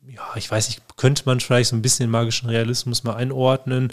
Ja, 0.06 0.22
ich 0.36 0.50
weiß 0.50 0.68
nicht, 0.68 0.82
könnte 0.96 1.22
man 1.26 1.40
vielleicht 1.40 1.70
so 1.70 1.76
ein 1.76 1.82
bisschen 1.82 2.10
magischen 2.10 2.48
Realismus 2.48 3.04
mal 3.04 3.14
einordnen. 3.14 3.92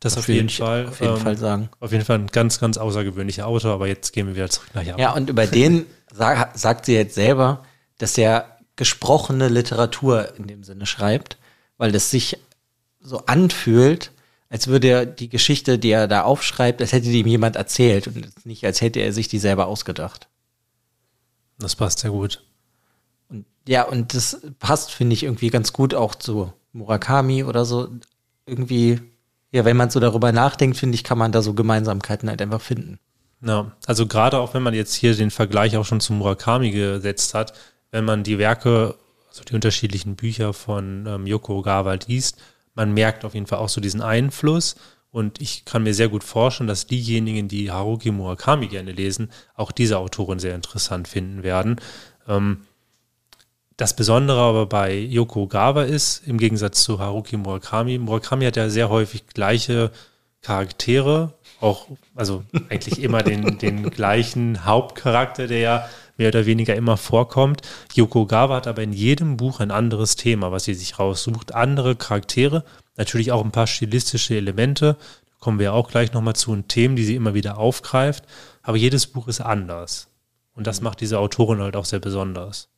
Das 0.00 0.18
auf, 0.18 0.28
jeden 0.28 0.50
Fall. 0.50 0.88
Auf 0.88 1.00
jeden 1.00 1.14
ähm, 1.14 1.20
Fall 1.20 1.38
sagen. 1.38 1.70
Auf 1.80 1.92
jeden 1.92 2.04
Fall 2.04 2.18
ein 2.18 2.26
ganz, 2.26 2.60
ganz 2.60 2.76
außergewöhnlicher 2.76 3.46
Autor, 3.46 3.72
aber 3.72 3.86
jetzt 3.86 4.12
gehen 4.12 4.26
wir 4.26 4.34
wieder 4.34 4.50
zurück 4.50 4.68
nach 4.74 4.82
Japan. 4.82 5.00
Ja, 5.00 5.12
und 5.12 5.30
über 5.30 5.46
den 5.46 5.86
sag, 6.12 6.58
sagt 6.58 6.84
sie 6.84 6.94
jetzt 6.94 7.14
selber, 7.14 7.62
dass 7.96 8.18
er 8.18 8.53
gesprochene 8.76 9.48
Literatur 9.48 10.34
in 10.36 10.46
dem 10.46 10.64
Sinne 10.64 10.86
schreibt, 10.86 11.38
weil 11.78 11.92
das 11.92 12.10
sich 12.10 12.38
so 13.00 13.18
anfühlt, 13.26 14.10
als 14.48 14.68
würde 14.68 14.88
er 14.88 15.06
die 15.06 15.28
Geschichte, 15.28 15.78
die 15.78 15.90
er 15.90 16.08
da 16.08 16.22
aufschreibt, 16.22 16.80
als 16.80 16.92
hätte 16.92 17.08
die 17.08 17.20
ihm 17.20 17.26
jemand 17.26 17.56
erzählt 17.56 18.06
und 18.06 18.46
nicht, 18.46 18.64
als 18.64 18.80
hätte 18.80 19.00
er 19.00 19.12
sich 19.12 19.28
die 19.28 19.38
selber 19.38 19.66
ausgedacht. 19.66 20.28
Das 21.58 21.76
passt 21.76 22.00
sehr 22.00 22.10
gut. 22.10 22.42
Und 23.28 23.46
ja, 23.66 23.82
und 23.82 24.14
das 24.14 24.40
passt, 24.58 24.90
finde 24.90 25.14
ich, 25.14 25.24
irgendwie 25.24 25.50
ganz 25.50 25.72
gut 25.72 25.94
auch 25.94 26.14
zu 26.14 26.52
Murakami 26.72 27.44
oder 27.44 27.64
so. 27.64 27.88
Irgendwie, 28.46 29.00
ja, 29.52 29.64
wenn 29.64 29.76
man 29.76 29.90
so 29.90 30.00
darüber 30.00 30.32
nachdenkt, 30.32 30.76
finde 30.76 30.96
ich, 30.96 31.04
kann 31.04 31.18
man 31.18 31.32
da 31.32 31.42
so 31.42 31.54
Gemeinsamkeiten 31.54 32.28
halt 32.28 32.42
einfach 32.42 32.60
finden. 32.60 32.98
Ja, 33.40 33.72
also 33.86 34.06
gerade 34.06 34.38
auch 34.38 34.54
wenn 34.54 34.62
man 34.62 34.74
jetzt 34.74 34.94
hier 34.94 35.14
den 35.14 35.30
Vergleich 35.30 35.76
auch 35.76 35.84
schon 35.84 36.00
zu 36.00 36.12
Murakami 36.12 36.70
gesetzt 36.70 37.34
hat, 37.34 37.52
wenn 37.94 38.04
man 38.04 38.24
die 38.24 38.38
Werke, 38.38 38.96
also 39.28 39.44
die 39.44 39.54
unterschiedlichen 39.54 40.16
Bücher 40.16 40.52
von 40.52 41.06
ähm, 41.06 41.28
Yoko 41.28 41.58
Ogawa 41.58 41.96
liest, 42.08 42.42
man 42.74 42.92
merkt 42.92 43.24
auf 43.24 43.34
jeden 43.34 43.46
Fall 43.46 43.60
auch 43.60 43.68
so 43.68 43.80
diesen 43.80 44.02
Einfluss. 44.02 44.74
Und 45.12 45.40
ich 45.40 45.64
kann 45.64 45.84
mir 45.84 45.94
sehr 45.94 46.08
gut 46.08 46.24
vorstellen, 46.24 46.66
dass 46.66 46.88
diejenigen, 46.88 47.46
die 47.46 47.70
Haruki 47.70 48.10
Murakami 48.10 48.66
gerne 48.66 48.90
lesen, 48.90 49.30
auch 49.54 49.70
diese 49.70 49.98
Autorin 49.98 50.40
sehr 50.40 50.56
interessant 50.56 51.06
finden 51.06 51.44
werden. 51.44 51.76
Ähm, 52.26 52.62
das 53.76 53.94
Besondere 53.94 54.40
aber 54.40 54.66
bei 54.66 54.92
Yoko 54.98 55.44
Ogawa 55.44 55.84
ist, 55.84 56.26
im 56.26 56.38
Gegensatz 56.38 56.82
zu 56.82 56.98
Haruki 56.98 57.36
Murakami, 57.36 57.98
Murakami 57.98 58.44
hat 58.46 58.56
ja 58.56 58.70
sehr 58.70 58.88
häufig 58.88 59.28
gleiche 59.28 59.92
Charaktere, 60.42 61.34
auch, 61.60 61.86
also 62.16 62.42
eigentlich 62.70 63.00
immer 63.00 63.22
den, 63.22 63.58
den 63.58 63.88
gleichen 63.88 64.64
Hauptcharakter, 64.64 65.46
der 65.46 65.58
ja 65.60 65.88
mehr 66.16 66.28
oder 66.28 66.46
weniger 66.46 66.74
immer 66.74 66.96
vorkommt. 66.96 67.62
Yoko 67.94 68.22
Ogawa 68.22 68.56
hat 68.56 68.66
aber 68.66 68.82
in 68.82 68.92
jedem 68.92 69.36
Buch 69.36 69.60
ein 69.60 69.70
anderes 69.70 70.16
Thema, 70.16 70.52
was 70.52 70.64
sie 70.64 70.74
sich 70.74 70.98
raussucht, 70.98 71.54
andere 71.54 71.96
Charaktere, 71.96 72.64
natürlich 72.96 73.32
auch 73.32 73.44
ein 73.44 73.52
paar 73.52 73.66
stilistische 73.66 74.36
Elemente, 74.36 74.96
da 75.26 75.34
kommen 75.40 75.58
wir 75.58 75.74
auch 75.74 75.90
gleich 75.90 76.12
nochmal 76.12 76.36
zu, 76.36 76.52
und 76.52 76.68
Themen, 76.68 76.96
die 76.96 77.04
sie 77.04 77.16
immer 77.16 77.34
wieder 77.34 77.58
aufgreift, 77.58 78.24
aber 78.62 78.76
jedes 78.76 79.06
Buch 79.06 79.28
ist 79.28 79.40
anders. 79.40 80.08
Und 80.54 80.66
das 80.66 80.80
macht 80.80 81.00
diese 81.00 81.18
Autorin 81.18 81.60
halt 81.60 81.76
auch 81.76 81.84
sehr 81.84 81.98
besonders. 81.98 82.68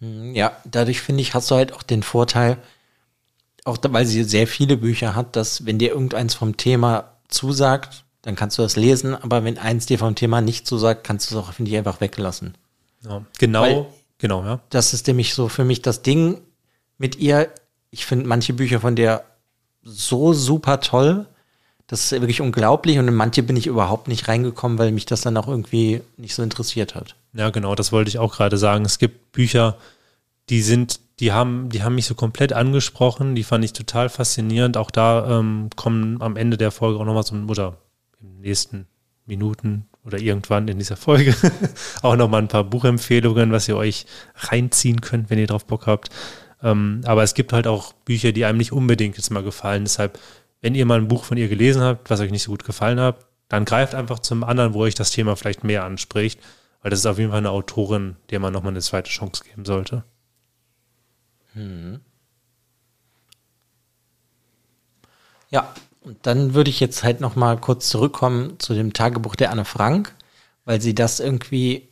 Hm, 0.00 0.34
Ja, 0.34 0.56
dadurch 0.64 1.00
finde 1.00 1.22
ich, 1.22 1.34
hast 1.34 1.50
du 1.50 1.54
halt 1.54 1.72
auch 1.72 1.82
den 1.82 2.02
Vorteil, 2.02 2.58
auch 3.64 3.78
weil 3.82 4.04
sie 4.06 4.24
sehr 4.24 4.46
viele 4.46 4.76
Bücher 4.76 5.14
hat, 5.14 5.36
dass 5.36 5.64
wenn 5.64 5.78
dir 5.78 5.90
irgendeins 5.90 6.34
vom 6.34 6.56
Thema 6.56 7.14
zusagt, 7.28 8.03
dann 8.24 8.36
kannst 8.36 8.56
du 8.56 8.62
das 8.62 8.76
lesen, 8.76 9.14
aber 9.14 9.44
wenn 9.44 9.58
eins 9.58 9.84
dir 9.84 9.98
vom 9.98 10.14
Thema 10.14 10.40
nicht 10.40 10.66
zusagt, 10.66 11.04
kannst 11.04 11.30
du 11.30 11.34
es 11.36 11.40
auch, 11.44 11.52
finde 11.52 11.70
ich, 11.70 11.76
einfach 11.76 12.00
weglassen. 12.00 12.54
Ja, 13.02 13.22
genau, 13.38 13.62
Weil- 13.62 13.86
genau, 14.16 14.42
ja. 14.44 14.60
Das 14.70 14.94
ist 14.94 15.06
nämlich 15.06 15.34
so 15.34 15.48
für 15.48 15.64
mich 15.64 15.82
das 15.82 16.00
Ding 16.00 16.40
mit 16.96 17.16
ihr. 17.16 17.50
Ich 17.90 18.06
finde 18.06 18.26
manche 18.26 18.54
Bücher 18.54 18.80
von 18.80 18.96
der 18.96 19.24
so 19.82 20.32
super 20.32 20.80
toll. 20.80 21.26
Das 21.86 22.00
ist 22.04 22.12
wirklich 22.12 22.40
unglaublich 22.40 22.98
und 22.98 23.06
in 23.08 23.14
manche 23.14 23.42
bin 23.42 23.56
ich 23.56 23.66
überhaupt 23.66 24.08
nicht 24.08 24.26
reingekommen, 24.26 24.78
weil 24.78 24.90
mich 24.90 25.04
das 25.04 25.20
dann 25.20 25.36
auch 25.36 25.48
irgendwie 25.48 26.00
nicht 26.16 26.34
so 26.34 26.42
interessiert 26.42 26.94
hat. 26.94 27.14
Ja, 27.34 27.50
genau, 27.50 27.74
das 27.74 27.92
wollte 27.92 28.08
ich 28.08 28.18
auch 28.18 28.34
gerade 28.34 28.56
sagen. 28.56 28.86
Es 28.86 28.98
gibt 28.98 29.32
Bücher, 29.32 29.76
die 30.48 30.62
sind, 30.62 30.98
die 31.20 31.32
haben, 31.32 31.68
die 31.68 31.82
haben 31.82 31.94
mich 31.94 32.06
so 32.06 32.14
komplett 32.14 32.54
angesprochen, 32.54 33.34
die 33.34 33.44
fand 33.44 33.66
ich 33.66 33.74
total 33.74 34.08
faszinierend. 34.08 34.78
Auch 34.78 34.90
da 34.90 35.38
ähm, 35.40 35.68
kommen 35.76 36.22
am 36.22 36.36
Ende 36.36 36.56
der 36.56 36.70
Folge 36.70 36.98
auch 36.98 37.04
nochmal 37.04 37.22
so 37.24 37.34
ein, 37.34 37.50
oder 37.50 37.76
in 38.24 38.32
den 38.32 38.40
nächsten 38.40 38.86
Minuten 39.26 39.86
oder 40.04 40.18
irgendwann 40.18 40.68
in 40.68 40.78
dieser 40.78 40.96
Folge 40.96 41.34
auch 42.02 42.16
nochmal 42.16 42.42
ein 42.42 42.48
paar 42.48 42.64
Buchempfehlungen, 42.64 43.52
was 43.52 43.68
ihr 43.68 43.76
euch 43.76 44.06
reinziehen 44.36 45.00
könnt, 45.00 45.30
wenn 45.30 45.38
ihr 45.38 45.46
drauf 45.46 45.66
Bock 45.66 45.86
habt. 45.86 46.10
Ähm, 46.62 47.00
aber 47.04 47.22
es 47.22 47.34
gibt 47.34 47.52
halt 47.52 47.66
auch 47.66 47.92
Bücher, 47.92 48.32
die 48.32 48.44
einem 48.44 48.58
nicht 48.58 48.72
unbedingt 48.72 49.16
jetzt 49.16 49.30
mal 49.30 49.42
gefallen. 49.42 49.84
Deshalb, 49.84 50.18
wenn 50.60 50.74
ihr 50.74 50.86
mal 50.86 50.98
ein 50.98 51.08
Buch 51.08 51.24
von 51.24 51.36
ihr 51.36 51.48
gelesen 51.48 51.82
habt, 51.82 52.10
was 52.10 52.20
euch 52.20 52.30
nicht 52.30 52.42
so 52.42 52.50
gut 52.50 52.64
gefallen 52.64 53.00
hat, 53.00 53.26
dann 53.48 53.64
greift 53.64 53.94
einfach 53.94 54.18
zum 54.18 54.44
anderen, 54.44 54.74
wo 54.74 54.80
euch 54.80 54.94
das 54.94 55.10
Thema 55.10 55.36
vielleicht 55.36 55.64
mehr 55.64 55.84
anspricht. 55.84 56.40
Weil 56.82 56.90
das 56.90 57.00
ist 57.00 57.06
auf 57.06 57.18
jeden 57.18 57.30
Fall 57.30 57.38
eine 57.38 57.50
Autorin, 57.50 58.16
der 58.30 58.40
man 58.40 58.52
nochmal 58.52 58.72
eine 58.72 58.80
zweite 58.80 59.10
Chance 59.10 59.44
geben 59.44 59.64
sollte. 59.64 60.04
Ja, 65.50 65.72
und 66.04 66.18
dann 66.26 66.52
würde 66.52 66.70
ich 66.70 66.80
jetzt 66.80 67.02
halt 67.02 67.20
noch 67.20 67.34
mal 67.34 67.58
kurz 67.58 67.88
zurückkommen 67.88 68.60
zu 68.60 68.74
dem 68.74 68.92
Tagebuch 68.92 69.36
der 69.36 69.50
Anne 69.50 69.64
Frank, 69.64 70.14
weil 70.66 70.80
sie 70.80 70.94
das 70.94 71.18
irgendwie 71.18 71.88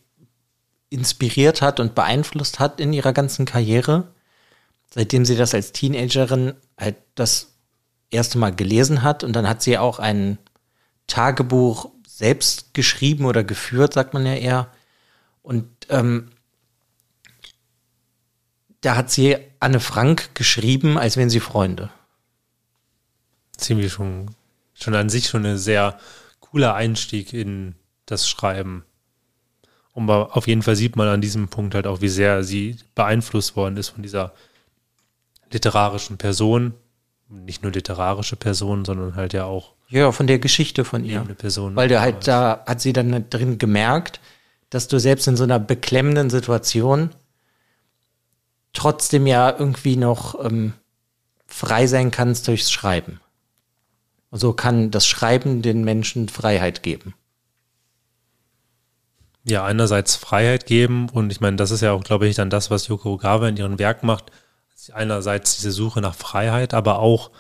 inspiriert 0.91 1.63
hat 1.63 1.81
und 1.81 1.95
beeinflusst 1.95 2.61
hat 2.61 2.79
in 2.79 2.93
ihrer 2.93 3.15
ganzen 3.15 3.47
Karriere. 3.47 4.13
Seitdem 4.93 5.25
sie 5.25 5.35
das 5.35 5.55
als 5.55 5.73
Teenagerin 5.73 6.53
halt 6.79 6.97
das 7.15 7.55
erste 8.11 8.37
Mal 8.37 8.55
gelesen 8.55 9.03
hat 9.03 9.25
und 9.25 9.33
dann 9.33 9.49
hat 9.49 9.63
sie 9.63 9.79
auch 9.79 9.99
ein 9.99 10.37
Tagebuch 11.07 11.91
selbst 12.07 12.75
geschrieben 12.75 13.25
oder 13.25 13.43
geführt, 13.43 13.95
sagt 13.95 14.13
man 14.13 14.27
ja 14.27 14.35
eher. 14.35 14.69
Und 15.41 15.67
ähm, 15.89 16.29
da 18.83 18.97
hat 18.97 19.11
sie 19.11 19.39
Anne 19.59 19.81
Frank 19.81 20.35
geschrieben, 20.35 20.99
als 20.99 21.17
wären 21.17 21.31
sie 21.31 21.41
Freunde. 21.41 21.89
Ziemlich 23.63 23.93
schon, 23.93 24.35
schon 24.75 24.95
an 24.95 25.09
sich 25.09 25.29
schon 25.29 25.47
ein 25.47 25.59
sehr 25.59 25.99
cooler 26.41 26.75
Einstieg 26.75 27.33
in 27.33 27.75
das 28.07 28.29
Schreiben. 28.29 28.85
Und 29.95 30.09
auf 30.09 30.47
jeden 30.47 30.63
Fall 30.63 30.77
sieht 30.77 30.97
man 30.97 31.09
an 31.09 31.21
diesem 31.21 31.49
Punkt 31.49 31.75
halt 31.75 31.87
auch, 31.87 32.01
wie 32.01 32.09
sehr 32.09 32.45
sie 32.45 32.77
beeinflusst 32.95 33.57
worden 33.57 33.77
ist 33.77 33.91
von 33.91 34.03
dieser 34.03 34.33
literarischen 35.53 36.17
Person. 36.17 36.75
Nicht 37.29 37.63
nur 37.63 37.73
literarische 37.73 38.37
Person, 38.37 38.85
sondern 38.85 39.15
halt 39.17 39.33
ja 39.33 39.45
auch 39.45 39.75
Ja, 39.89 40.13
von 40.13 40.27
der 40.27 40.39
Geschichte 40.39 40.85
von 40.85 41.05
ihr. 41.05 41.21
Person. 41.21 41.77
Weil 41.77 41.89
du 41.89 42.01
halt 42.01 42.27
da 42.27 42.63
hat 42.67 42.81
sie 42.81 42.93
dann 42.93 43.29
drin 43.31 43.59
gemerkt, 43.59 44.21
dass 44.71 44.89
du 44.89 44.99
selbst 44.99 45.27
in 45.29 45.37
so 45.37 45.45
einer 45.45 45.59
beklemmenden 45.59 46.31
Situation 46.31 47.11
trotzdem 48.73 49.27
ja 49.27 49.55
irgendwie 49.59 49.97
noch 49.97 50.43
ähm, 50.45 50.73
frei 51.47 51.87
sein 51.87 52.11
kannst 52.11 52.49
durchs 52.49 52.71
Schreiben. 52.71 53.21
Und 54.33 54.41
so 54.41 54.53
kann 54.53 54.91
das 54.91 55.07
Schreiben 55.07 55.63
den 55.63 55.85
Menschen 55.85 56.29
Freiheit 56.29 56.83
geben. 56.83 57.15
ja, 59.45 59.65
einerseits 59.65 60.17
Freiheit 60.17 60.67
geben 60.67 61.09
und 61.11 61.31
ich 61.33 61.41
meine, 61.41 61.57
das 61.57 61.71
ist 61.71 61.81
ja 61.81 61.93
auch, 61.93 62.05
glaube 62.05 62.29
ich, 62.29 62.37
dann 62.37 62.51
das, 62.51 62.71
was 62.71 62.89
Yoko 62.89 63.15
Ogawa 63.15 63.49
in 63.49 63.57
ihrem 63.57 63.79
Werk 63.79 64.03
macht. 64.03 64.31
Einerseits 64.93 65.57
diese 65.57 65.71
Suche 65.73 66.01
nach 66.01 66.15
Freiheit, 66.15 66.75
aber 66.75 66.99
auch 66.99 67.31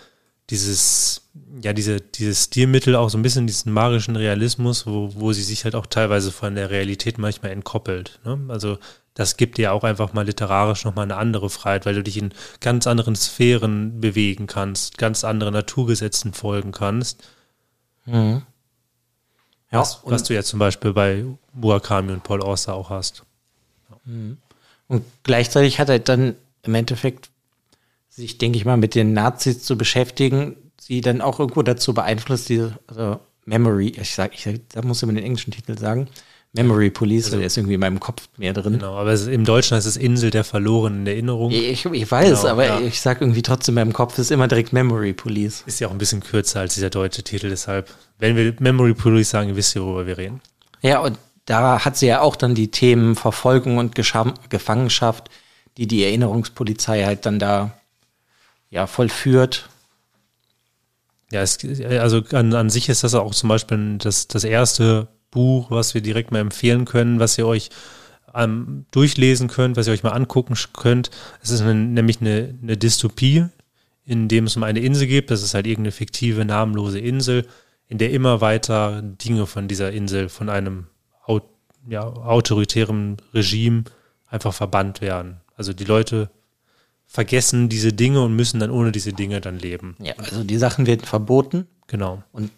dieses, 0.50 1.30
ja, 1.62 1.72
diese, 1.72 2.00
dieses 2.00 2.44
Stilmittel, 2.44 2.94
auch 2.96 3.08
so 3.08 3.18
ein 3.18 3.22
bisschen 3.22 3.46
diesen 3.46 3.72
magischen 3.72 4.16
Realismus, 4.16 4.86
wo, 4.86 5.10
wo 5.14 5.32
sie 5.32 5.42
sich 5.42 5.64
halt 5.64 5.74
auch 5.74 5.86
teilweise 5.86 6.30
von 6.32 6.54
der 6.54 6.70
Realität 6.70 7.18
manchmal 7.18 7.52
entkoppelt. 7.52 8.20
Ne? 8.24 8.38
Also 8.48 8.78
das 9.14 9.36
gibt 9.36 9.58
dir 9.58 9.72
auch 9.72 9.84
einfach 9.84 10.12
mal 10.12 10.24
literarisch 10.24 10.84
nochmal 10.84 11.04
eine 11.04 11.16
andere 11.16 11.50
Freiheit, 11.50 11.84
weil 11.84 11.94
du 11.94 12.02
dich 12.02 12.16
in 12.16 12.32
ganz 12.60 12.86
anderen 12.86 13.14
Sphären 13.14 14.00
bewegen 14.00 14.46
kannst, 14.46 14.98
ganz 14.98 15.24
anderen 15.24 15.52
Naturgesetzen 15.52 16.32
folgen 16.32 16.72
kannst. 16.72 17.22
Ja, 19.70 19.80
was, 19.80 20.00
was 20.04 20.24
du 20.24 20.34
ja 20.34 20.42
zum 20.42 20.58
Beispiel 20.58 20.92
bei 20.92 21.24
Murakami 21.52 22.12
und 22.12 22.22
Paul 22.22 22.42
Auster 22.42 22.74
auch 22.74 22.90
hast. 22.90 23.24
Und 24.88 25.04
gleichzeitig 25.22 25.78
hat 25.78 25.88
er 25.88 25.98
dann 25.98 26.34
im 26.62 26.74
Endeffekt 26.74 27.30
sich, 28.08 28.38
denke 28.38 28.58
ich 28.58 28.64
mal, 28.64 28.76
mit 28.76 28.94
den 28.94 29.12
Nazis 29.12 29.62
zu 29.62 29.78
beschäftigen, 29.78 30.56
sie 30.80 31.00
dann 31.00 31.20
auch 31.20 31.38
irgendwo 31.38 31.62
dazu 31.62 31.94
beeinflusst, 31.94 32.48
diese 32.48 32.78
also 32.86 33.20
Memory, 33.44 33.88
ich 33.88 34.14
sag, 34.14 34.34
ich 34.34 34.60
da 34.68 34.82
muss 34.82 35.02
ich 35.02 35.06
mal 35.06 35.14
den 35.14 35.24
englischen 35.24 35.52
Titel 35.52 35.78
sagen, 35.78 36.08
Memory 36.54 36.90
Police, 36.90 37.32
weil 37.32 37.38
der 37.38 37.46
ist 37.46 37.56
irgendwie 37.56 37.74
in 37.74 37.80
meinem 37.80 37.98
Kopf 37.98 38.28
mehr 38.36 38.52
drin. 38.52 38.74
Genau, 38.74 38.94
aber 38.94 39.12
es, 39.12 39.26
im 39.26 39.44
Deutschen 39.44 39.74
heißt 39.74 39.86
es 39.86 39.96
Insel 39.96 40.30
der 40.30 40.44
verlorenen 40.44 41.06
Erinnerung. 41.06 41.50
Ich, 41.50 41.86
ich 41.86 42.10
weiß, 42.10 42.42
Genau, 42.42 42.52
aber 42.52 42.66
ja. 42.66 42.80
ich 42.80 43.00
sag 43.00 43.22
irgendwie 43.22 43.40
trotzdem, 43.40 43.78
in 43.78 43.86
meinem 43.86 43.94
Kopf 43.94 44.18
ist 44.18 44.30
immer 44.30 44.48
direkt 44.48 44.72
Memory 44.74 45.14
Police. 45.14 45.62
Ist 45.64 45.80
ja 45.80 45.88
auch 45.88 45.92
ein 45.92 45.98
bisschen 45.98 46.22
kürzer 46.22 46.60
als 46.60 46.74
dieser 46.74 46.90
deutsche 46.90 47.22
Titel, 47.22 47.48
deshalb, 47.48 47.90
wenn 48.18 48.36
wir 48.36 48.54
Memory 48.58 48.92
Police 48.92 49.30
sagen, 49.30 49.56
wisst 49.56 49.74
ihr, 49.74 49.82
worüber 49.82 50.06
wir 50.06 50.18
reden. 50.18 50.42
Ja, 50.82 51.00
und 51.00 51.16
da 51.46 51.84
hat 51.84 51.96
sie 51.96 52.06
ja 52.06 52.20
auch 52.20 52.36
dann 52.36 52.54
die 52.54 52.70
Themen 52.70 53.16
Verfolgung 53.16 53.78
und 53.78 53.94
Gescham 53.94 54.34
Gefangenschaft, 54.50 55.30
die 55.78 55.86
die 55.86 56.04
Erinnerungspolizei 56.04 57.04
halt 57.04 57.24
dann 57.24 57.38
da 57.38 57.72
ja 58.68 58.86
vollführt. 58.86 59.70
Ja, 61.32 61.40
es, 61.40 61.58
also 61.98 62.22
an, 62.32 62.52
an 62.52 62.68
sich 62.68 62.90
ist 62.90 63.04
das 63.04 63.14
auch 63.14 63.34
zum 63.34 63.48
Beispiel 63.48 63.96
das, 63.96 64.28
das 64.28 64.44
erste 64.44 65.08
Buch, 65.32 65.72
was 65.72 65.94
wir 65.94 66.00
direkt 66.00 66.30
mal 66.30 66.38
empfehlen 66.38 66.84
können, 66.84 67.18
was 67.18 67.36
ihr 67.36 67.46
euch 67.46 67.70
ähm, 68.32 68.86
durchlesen 68.92 69.48
könnt, 69.48 69.76
was 69.76 69.88
ihr 69.88 69.92
euch 69.92 70.04
mal 70.04 70.10
angucken 70.10 70.54
könnt. 70.72 71.10
Es 71.42 71.50
ist 71.50 71.62
eine, 71.62 71.74
nämlich 71.74 72.20
eine, 72.20 72.54
eine 72.62 72.76
Dystopie, 72.76 73.46
in 74.04 74.28
dem 74.28 74.44
es 74.44 74.56
um 74.56 74.62
eine 74.62 74.78
Insel 74.78 75.08
geht. 75.08 75.32
Das 75.32 75.42
ist 75.42 75.54
halt 75.54 75.66
irgendeine 75.66 75.90
fiktive, 75.90 76.44
namenlose 76.44 77.00
Insel, 77.00 77.48
in 77.88 77.98
der 77.98 78.12
immer 78.12 78.40
weiter 78.40 79.02
Dinge 79.02 79.46
von 79.46 79.66
dieser 79.66 79.90
Insel, 79.90 80.28
von 80.28 80.48
einem 80.48 80.86
ja, 81.88 82.04
autoritären 82.04 83.16
Regime 83.34 83.84
einfach 84.28 84.54
verbannt 84.54 85.00
werden. 85.00 85.40
Also 85.56 85.72
die 85.72 85.84
Leute 85.84 86.30
vergessen 87.06 87.68
diese 87.68 87.92
Dinge 87.92 88.22
und 88.22 88.34
müssen 88.34 88.60
dann 88.60 88.70
ohne 88.70 88.92
diese 88.92 89.12
Dinge 89.12 89.40
dann 89.40 89.58
leben. 89.58 89.96
Ja, 89.98 90.14
also 90.16 90.44
die 90.44 90.56
Sachen 90.56 90.86
werden 90.86 91.04
verboten. 91.04 91.66
Genau. 91.86 92.22
Und 92.32 92.50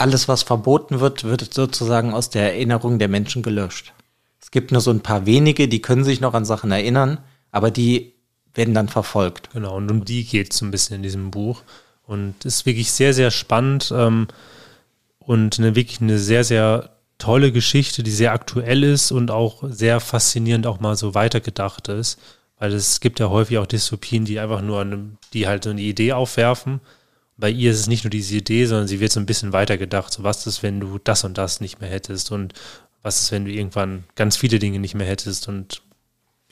alles, 0.00 0.28
was 0.28 0.42
verboten 0.42 1.00
wird, 1.00 1.24
wird 1.24 1.52
sozusagen 1.52 2.14
aus 2.14 2.30
der 2.30 2.54
Erinnerung 2.54 2.98
der 2.98 3.08
Menschen 3.08 3.42
gelöscht. 3.42 3.92
Es 4.40 4.50
gibt 4.50 4.72
nur 4.72 4.80
so 4.80 4.90
ein 4.90 5.00
paar 5.00 5.26
wenige, 5.26 5.68
die 5.68 5.82
können 5.82 6.04
sich 6.04 6.20
noch 6.20 6.34
an 6.34 6.44
Sachen 6.44 6.72
erinnern, 6.72 7.18
aber 7.52 7.70
die 7.70 8.14
werden 8.54 8.74
dann 8.74 8.88
verfolgt. 8.88 9.50
Genau, 9.52 9.76
und 9.76 9.90
um 9.90 10.04
die 10.04 10.24
geht 10.24 10.52
es 10.52 10.58
so 10.58 10.64
ein 10.64 10.70
bisschen 10.70 10.96
in 10.96 11.02
diesem 11.02 11.30
Buch. 11.30 11.62
Und 12.06 12.44
ist 12.44 12.66
wirklich 12.66 12.90
sehr, 12.90 13.14
sehr 13.14 13.30
spannend 13.30 13.92
ähm, 13.94 14.26
und 15.20 15.58
eine, 15.58 15.76
wirklich 15.76 16.00
eine 16.00 16.18
sehr, 16.18 16.42
sehr 16.42 16.90
tolle 17.18 17.52
Geschichte, 17.52 18.02
die 18.02 18.10
sehr 18.10 18.32
aktuell 18.32 18.82
ist 18.82 19.12
und 19.12 19.30
auch 19.30 19.62
sehr 19.68 20.00
faszinierend 20.00 20.66
auch 20.66 20.80
mal 20.80 20.96
so 20.96 21.14
weitergedacht 21.14 21.86
ist. 21.88 22.18
Weil 22.58 22.72
es 22.72 23.00
gibt 23.00 23.20
ja 23.20 23.30
häufig 23.30 23.58
auch 23.58 23.66
Dystopien, 23.66 24.24
die 24.24 24.40
einfach 24.40 24.62
nur 24.62 24.80
eine, 24.80 25.10
die 25.32 25.46
halt 25.46 25.64
so 25.64 25.70
eine 25.70 25.82
Idee 25.82 26.12
aufwerfen. 26.12 26.80
Bei 27.40 27.50
ihr 27.50 27.70
ist 27.70 27.80
es 27.80 27.86
nicht 27.86 28.04
nur 28.04 28.10
diese 28.10 28.36
Idee, 28.36 28.66
sondern 28.66 28.86
sie 28.86 29.00
wird 29.00 29.12
so 29.12 29.18
ein 29.18 29.26
bisschen 29.26 29.52
weitergedacht. 29.52 30.12
So, 30.12 30.22
was 30.22 30.46
ist, 30.46 30.62
wenn 30.62 30.78
du 30.78 30.98
das 31.02 31.24
und 31.24 31.38
das 31.38 31.60
nicht 31.60 31.80
mehr 31.80 31.90
hättest? 31.90 32.30
Und 32.30 32.54
was 33.02 33.22
ist, 33.22 33.32
wenn 33.32 33.46
du 33.46 33.50
irgendwann 33.50 34.04
ganz 34.14 34.36
viele 34.36 34.58
Dinge 34.58 34.78
nicht 34.78 34.94
mehr 34.94 35.06
hättest? 35.06 35.48
Und 35.48 35.82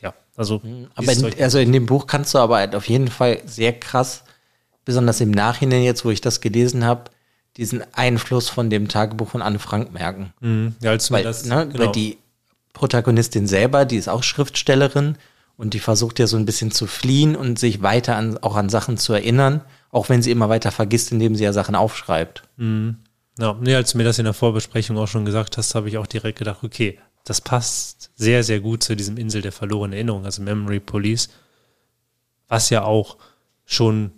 ja, 0.00 0.14
also. 0.36 0.60
Mhm. 0.62 0.88
Aber 0.94 1.12
in, 1.12 1.42
also 1.42 1.58
in 1.58 1.72
dem 1.72 1.86
Buch 1.86 2.06
kannst 2.06 2.34
du 2.34 2.38
aber 2.38 2.56
halt 2.56 2.74
auf 2.74 2.88
jeden 2.88 3.08
Fall 3.08 3.40
sehr 3.44 3.78
krass, 3.78 4.24
besonders 4.84 5.20
im 5.20 5.30
Nachhinein 5.30 5.82
jetzt, 5.82 6.04
wo 6.04 6.10
ich 6.10 6.22
das 6.22 6.40
gelesen 6.40 6.84
habe, 6.84 7.10
diesen 7.58 7.82
Einfluss 7.92 8.48
von 8.48 8.70
dem 8.70 8.88
Tagebuch 8.88 9.28
von 9.28 9.42
Anne 9.42 9.58
Frank 9.58 9.92
merken. 9.92 10.32
Mhm. 10.40 10.76
Ja, 10.80 10.92
als 10.92 11.10
weil, 11.10 11.24
das, 11.24 11.44
ne, 11.44 11.68
genau. 11.68 11.86
weil 11.86 11.92
die 11.92 12.18
Protagonistin 12.72 13.46
selber, 13.46 13.84
die 13.84 13.96
ist 13.96 14.08
auch 14.08 14.22
Schriftstellerin 14.22 15.16
und 15.56 15.74
die 15.74 15.80
versucht 15.80 16.20
ja 16.20 16.26
so 16.26 16.36
ein 16.36 16.46
bisschen 16.46 16.70
zu 16.70 16.86
fliehen 16.86 17.34
und 17.36 17.58
sich 17.58 17.82
weiter 17.82 18.16
an, 18.16 18.38
auch 18.38 18.56
an 18.56 18.68
Sachen 18.68 18.96
zu 18.96 19.12
erinnern, 19.12 19.62
auch 19.90 20.08
wenn 20.08 20.22
sie 20.22 20.30
immer 20.30 20.48
weiter 20.48 20.70
vergisst, 20.70 21.12
indem 21.12 21.34
sie 21.34 21.44
ja 21.44 21.52
Sachen 21.52 21.74
aufschreibt. 21.74 22.42
Mhm. 22.56 22.98
Ja, 23.38 23.56
nee, 23.60 23.74
als 23.74 23.92
du 23.92 23.98
mir 23.98 24.04
das 24.04 24.18
in 24.18 24.24
der 24.24 24.34
Vorbesprechung 24.34 24.98
auch 24.98 25.06
schon 25.06 25.24
gesagt 25.24 25.56
hast, 25.56 25.74
habe 25.74 25.88
ich 25.88 25.96
auch 25.98 26.06
direkt 26.06 26.38
gedacht, 26.38 26.64
okay, 26.64 26.98
das 27.24 27.40
passt 27.40 28.10
sehr, 28.16 28.42
sehr 28.42 28.60
gut 28.60 28.82
zu 28.82 28.96
diesem 28.96 29.16
Insel 29.16 29.42
der 29.42 29.52
verlorenen 29.52 29.92
Erinnerung, 29.92 30.24
also 30.24 30.42
Memory 30.42 30.80
Police, 30.80 31.28
was 32.48 32.70
ja 32.70 32.82
auch 32.82 33.16
schon 33.64 34.12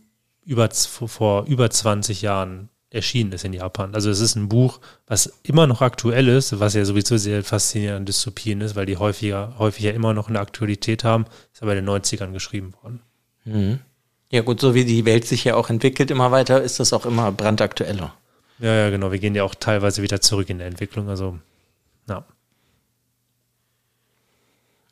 über, 0.44 0.70
vor 0.70 1.44
über 1.46 1.68
20 1.68 2.22
Jahren 2.22 2.70
erschienen 2.90 3.32
ist 3.32 3.44
in 3.44 3.52
Japan. 3.52 3.94
Also 3.94 4.10
es 4.10 4.20
ist 4.20 4.36
ein 4.36 4.48
Buch, 4.48 4.80
was 5.06 5.40
immer 5.42 5.66
noch 5.66 5.80
aktuell 5.80 6.28
ist, 6.28 6.58
was 6.58 6.74
ja 6.74 6.84
sowieso 6.84 7.16
sehr 7.16 7.44
faszinierend 7.44 7.98
an 7.98 8.06
Dystopien 8.06 8.60
ist, 8.60 8.74
weil 8.74 8.86
die 8.86 8.96
häufiger, 8.96 9.54
häufiger 9.58 9.94
immer 9.94 10.12
noch 10.12 10.28
eine 10.28 10.40
Aktualität 10.40 11.04
haben, 11.04 11.26
ist 11.52 11.62
aber 11.62 11.76
in 11.76 11.84
den 11.84 11.94
90ern 11.94 12.32
geschrieben 12.32 12.74
worden. 12.82 13.00
Mhm. 13.44 13.78
Ja 14.30 14.42
gut, 14.42 14.60
so 14.60 14.74
wie 14.74 14.84
die 14.84 15.04
Welt 15.04 15.26
sich 15.26 15.44
ja 15.44 15.56
auch 15.56 15.70
entwickelt 15.70 16.10
immer 16.10 16.30
weiter, 16.30 16.62
ist 16.62 16.78
das 16.78 16.92
auch 16.92 17.04
immer 17.04 17.32
brandaktueller. 17.32 18.14
Ja, 18.60 18.74
ja, 18.74 18.90
genau. 18.90 19.10
Wir 19.10 19.18
gehen 19.18 19.34
ja 19.34 19.42
auch 19.42 19.54
teilweise 19.54 20.02
wieder 20.02 20.20
zurück 20.20 20.50
in 20.50 20.58
der 20.58 20.68
Entwicklung. 20.68 21.08
Also, 21.08 21.38
ja. 22.08 22.24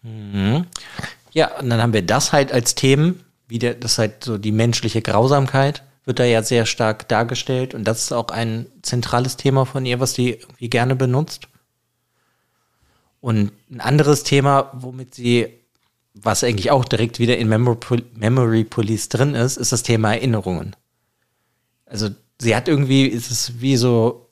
Mhm. 0.02 0.66
Ja, 1.32 1.58
und 1.58 1.70
dann 1.70 1.80
haben 1.80 1.92
wir 1.92 2.02
das 2.02 2.32
halt 2.32 2.52
als 2.52 2.74
Themen, 2.74 3.24
wie 3.46 3.58
der, 3.58 3.74
das 3.74 3.98
halt 3.98 4.24
so 4.24 4.38
die 4.38 4.52
menschliche 4.52 5.02
Grausamkeit 5.02 5.82
wird 6.04 6.18
da 6.18 6.24
ja 6.24 6.42
sehr 6.42 6.64
stark 6.64 7.06
dargestellt 7.08 7.74
und 7.74 7.84
das 7.84 8.04
ist 8.04 8.12
auch 8.12 8.28
ein 8.28 8.66
zentrales 8.80 9.36
Thema 9.36 9.66
von 9.66 9.84
ihr, 9.84 10.00
was 10.00 10.14
sie 10.14 10.30
irgendwie 10.30 10.70
gerne 10.70 10.96
benutzt. 10.96 11.48
Und 13.20 13.52
ein 13.70 13.80
anderes 13.80 14.22
Thema, 14.22 14.70
womit 14.72 15.14
sie, 15.14 15.57
was 16.22 16.44
eigentlich 16.44 16.70
auch 16.70 16.84
direkt 16.84 17.18
wieder 17.18 17.38
in 17.38 17.48
Memory 17.48 18.64
Police 18.64 19.08
drin 19.08 19.34
ist, 19.34 19.56
ist 19.56 19.72
das 19.72 19.82
Thema 19.82 20.14
Erinnerungen. 20.14 20.74
Also 21.86 22.10
sie 22.40 22.54
hat 22.54 22.68
irgendwie, 22.68 23.06
ist 23.06 23.30
es 23.30 23.60
wie 23.60 23.76
so 23.76 24.28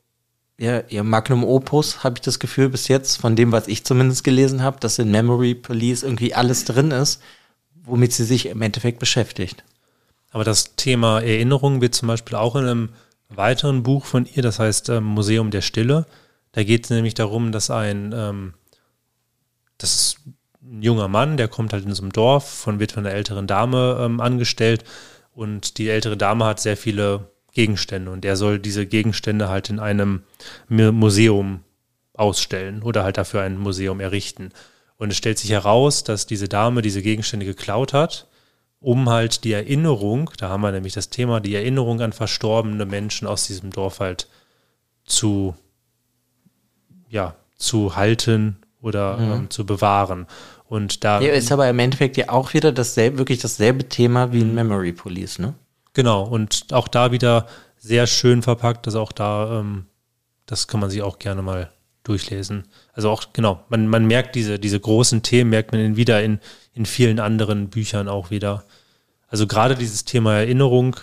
ja, 0.58 0.80
ihr 0.88 1.04
Magnum 1.04 1.44
Opus, 1.44 2.02
habe 2.02 2.14
ich 2.16 2.22
das 2.22 2.38
Gefühl 2.38 2.70
bis 2.70 2.88
jetzt, 2.88 3.16
von 3.16 3.36
dem, 3.36 3.52
was 3.52 3.68
ich 3.68 3.84
zumindest 3.84 4.24
gelesen 4.24 4.62
habe, 4.62 4.80
dass 4.80 4.98
in 4.98 5.10
Memory 5.10 5.54
Police 5.54 6.02
irgendwie 6.02 6.34
alles 6.34 6.64
drin 6.64 6.90
ist, 6.90 7.20
womit 7.84 8.12
sie 8.12 8.24
sich 8.24 8.46
im 8.46 8.62
Endeffekt 8.62 8.98
beschäftigt. 8.98 9.64
Aber 10.30 10.44
das 10.44 10.74
Thema 10.76 11.20
Erinnerung 11.20 11.80
wird 11.80 11.94
zum 11.94 12.08
Beispiel 12.08 12.36
auch 12.36 12.56
in 12.56 12.64
einem 12.64 12.88
weiteren 13.28 13.82
Buch 13.82 14.06
von 14.06 14.26
ihr, 14.26 14.42
das 14.42 14.58
heißt 14.58 14.88
ähm, 14.88 15.04
Museum 15.04 15.50
der 15.50 15.60
Stille. 15.60 16.06
Da 16.52 16.64
geht 16.64 16.84
es 16.84 16.90
nämlich 16.90 17.14
darum, 17.14 17.52
dass 17.52 17.70
ein, 17.70 18.12
ähm, 18.16 18.54
das 19.78 19.94
ist 19.94 20.20
ein 20.70 20.82
junger 20.82 21.08
Mann, 21.08 21.36
der 21.36 21.48
kommt 21.48 21.72
halt 21.72 21.84
in 21.84 21.94
so 21.94 22.02
einem 22.02 22.12
Dorf, 22.12 22.48
von, 22.48 22.80
wird 22.80 22.92
von 22.92 23.06
einer 23.06 23.14
älteren 23.14 23.46
Dame 23.46 23.98
ähm, 24.00 24.20
angestellt 24.20 24.84
und 25.32 25.78
die 25.78 25.88
ältere 25.88 26.16
Dame 26.16 26.44
hat 26.44 26.60
sehr 26.60 26.76
viele 26.76 27.30
Gegenstände 27.52 28.10
und 28.10 28.24
er 28.24 28.36
soll 28.36 28.58
diese 28.58 28.86
Gegenstände 28.86 29.48
halt 29.48 29.70
in 29.70 29.78
einem 29.80 30.22
Museum 30.68 31.60
ausstellen 32.12 32.82
oder 32.82 33.02
halt 33.02 33.16
dafür 33.16 33.42
ein 33.42 33.58
Museum 33.58 34.00
errichten. 34.00 34.50
Und 34.98 35.10
es 35.10 35.16
stellt 35.16 35.38
sich 35.38 35.50
heraus, 35.50 36.04
dass 36.04 36.26
diese 36.26 36.48
Dame 36.48 36.82
diese 36.82 37.02
Gegenstände 37.02 37.46
geklaut 37.46 37.92
hat 37.92 38.26
um 38.80 39.08
halt 39.08 39.44
die 39.44 39.52
Erinnerung, 39.52 40.30
da 40.38 40.48
haben 40.48 40.60
wir 40.60 40.72
nämlich 40.72 40.92
das 40.92 41.10
Thema, 41.10 41.40
die 41.40 41.54
Erinnerung 41.54 42.00
an 42.00 42.12
verstorbene 42.12 42.84
Menschen 42.84 43.26
aus 43.26 43.46
diesem 43.46 43.70
Dorf 43.70 44.00
halt 44.00 44.28
zu, 45.04 45.54
ja, 47.08 47.34
zu 47.56 47.96
halten 47.96 48.58
oder 48.80 49.16
mhm. 49.16 49.32
ähm, 49.32 49.50
zu 49.50 49.64
bewahren. 49.66 50.26
Und 50.68 51.04
da. 51.04 51.20
Ja, 51.20 51.32
ist 51.32 51.52
aber 51.52 51.68
im 51.68 51.78
Endeffekt 51.78 52.16
ja 52.16 52.28
auch 52.28 52.52
wieder 52.54 52.72
dasselbe, 52.72 53.18
wirklich 53.18 53.40
dasselbe 53.40 53.88
Thema 53.88 54.32
wie 54.32 54.40
in 54.40 54.54
Memory 54.54 54.92
Police, 54.92 55.38
ne? 55.38 55.54
Genau, 55.94 56.24
und 56.24 56.66
auch 56.72 56.88
da 56.88 57.12
wieder 57.12 57.46
sehr 57.78 58.06
schön 58.06 58.42
verpackt, 58.42 58.86
dass 58.86 58.96
auch 58.96 59.12
da, 59.12 59.60
ähm, 59.60 59.86
das 60.44 60.66
kann 60.68 60.80
man 60.80 60.90
sich 60.90 61.02
auch 61.02 61.18
gerne 61.18 61.42
mal 61.42 61.70
durchlesen. 62.02 62.64
Also 62.92 63.10
auch, 63.10 63.32
genau, 63.32 63.64
man, 63.68 63.88
man 63.88 64.06
merkt 64.06 64.34
diese, 64.34 64.58
diese 64.58 64.78
großen 64.78 65.22
Themen, 65.22 65.50
merkt 65.50 65.72
man 65.72 65.96
wieder 65.96 66.22
in, 66.22 66.40
in 66.74 66.86
vielen 66.86 67.20
anderen 67.20 67.68
Büchern 67.68 68.08
auch 68.08 68.30
wieder. 68.30 68.64
Also 69.28 69.46
gerade 69.46 69.74
dieses 69.74 70.04
Thema 70.04 70.34
Erinnerung 70.34 70.96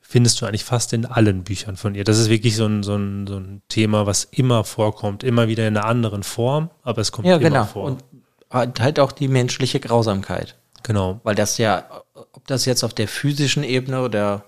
findest 0.00 0.40
du 0.40 0.46
eigentlich 0.46 0.64
fast 0.64 0.92
in 0.92 1.06
allen 1.06 1.44
Büchern 1.44 1.76
von 1.76 1.94
ihr. 1.94 2.02
Das 2.02 2.18
ist 2.18 2.28
wirklich 2.28 2.56
so 2.56 2.66
ein, 2.66 2.82
so 2.82 2.96
ein, 2.96 3.26
so 3.26 3.36
ein 3.36 3.62
Thema, 3.68 4.06
was 4.06 4.24
immer 4.24 4.64
vorkommt, 4.64 5.22
immer 5.22 5.46
wieder 5.46 5.68
in 5.68 5.76
einer 5.76 5.86
anderen 5.86 6.22
Form, 6.22 6.70
aber 6.82 7.00
es 7.00 7.12
kommt 7.12 7.28
ja, 7.28 7.36
immer 7.36 7.48
genau. 7.48 7.64
vor. 7.64 7.84
Und 7.84 8.04
halt 8.50 8.98
auch 8.98 9.12
die 9.12 9.28
menschliche 9.28 9.80
Grausamkeit. 9.80 10.56
Genau. 10.82 11.20
Weil 11.22 11.34
das 11.34 11.58
ja, 11.58 12.02
ob 12.14 12.46
das 12.46 12.64
jetzt 12.64 12.84
auf 12.84 12.94
der 12.94 13.08
physischen 13.08 13.62
Ebene 13.64 14.02
oder 14.02 14.44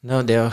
Ne, 0.00 0.24
der. 0.24 0.52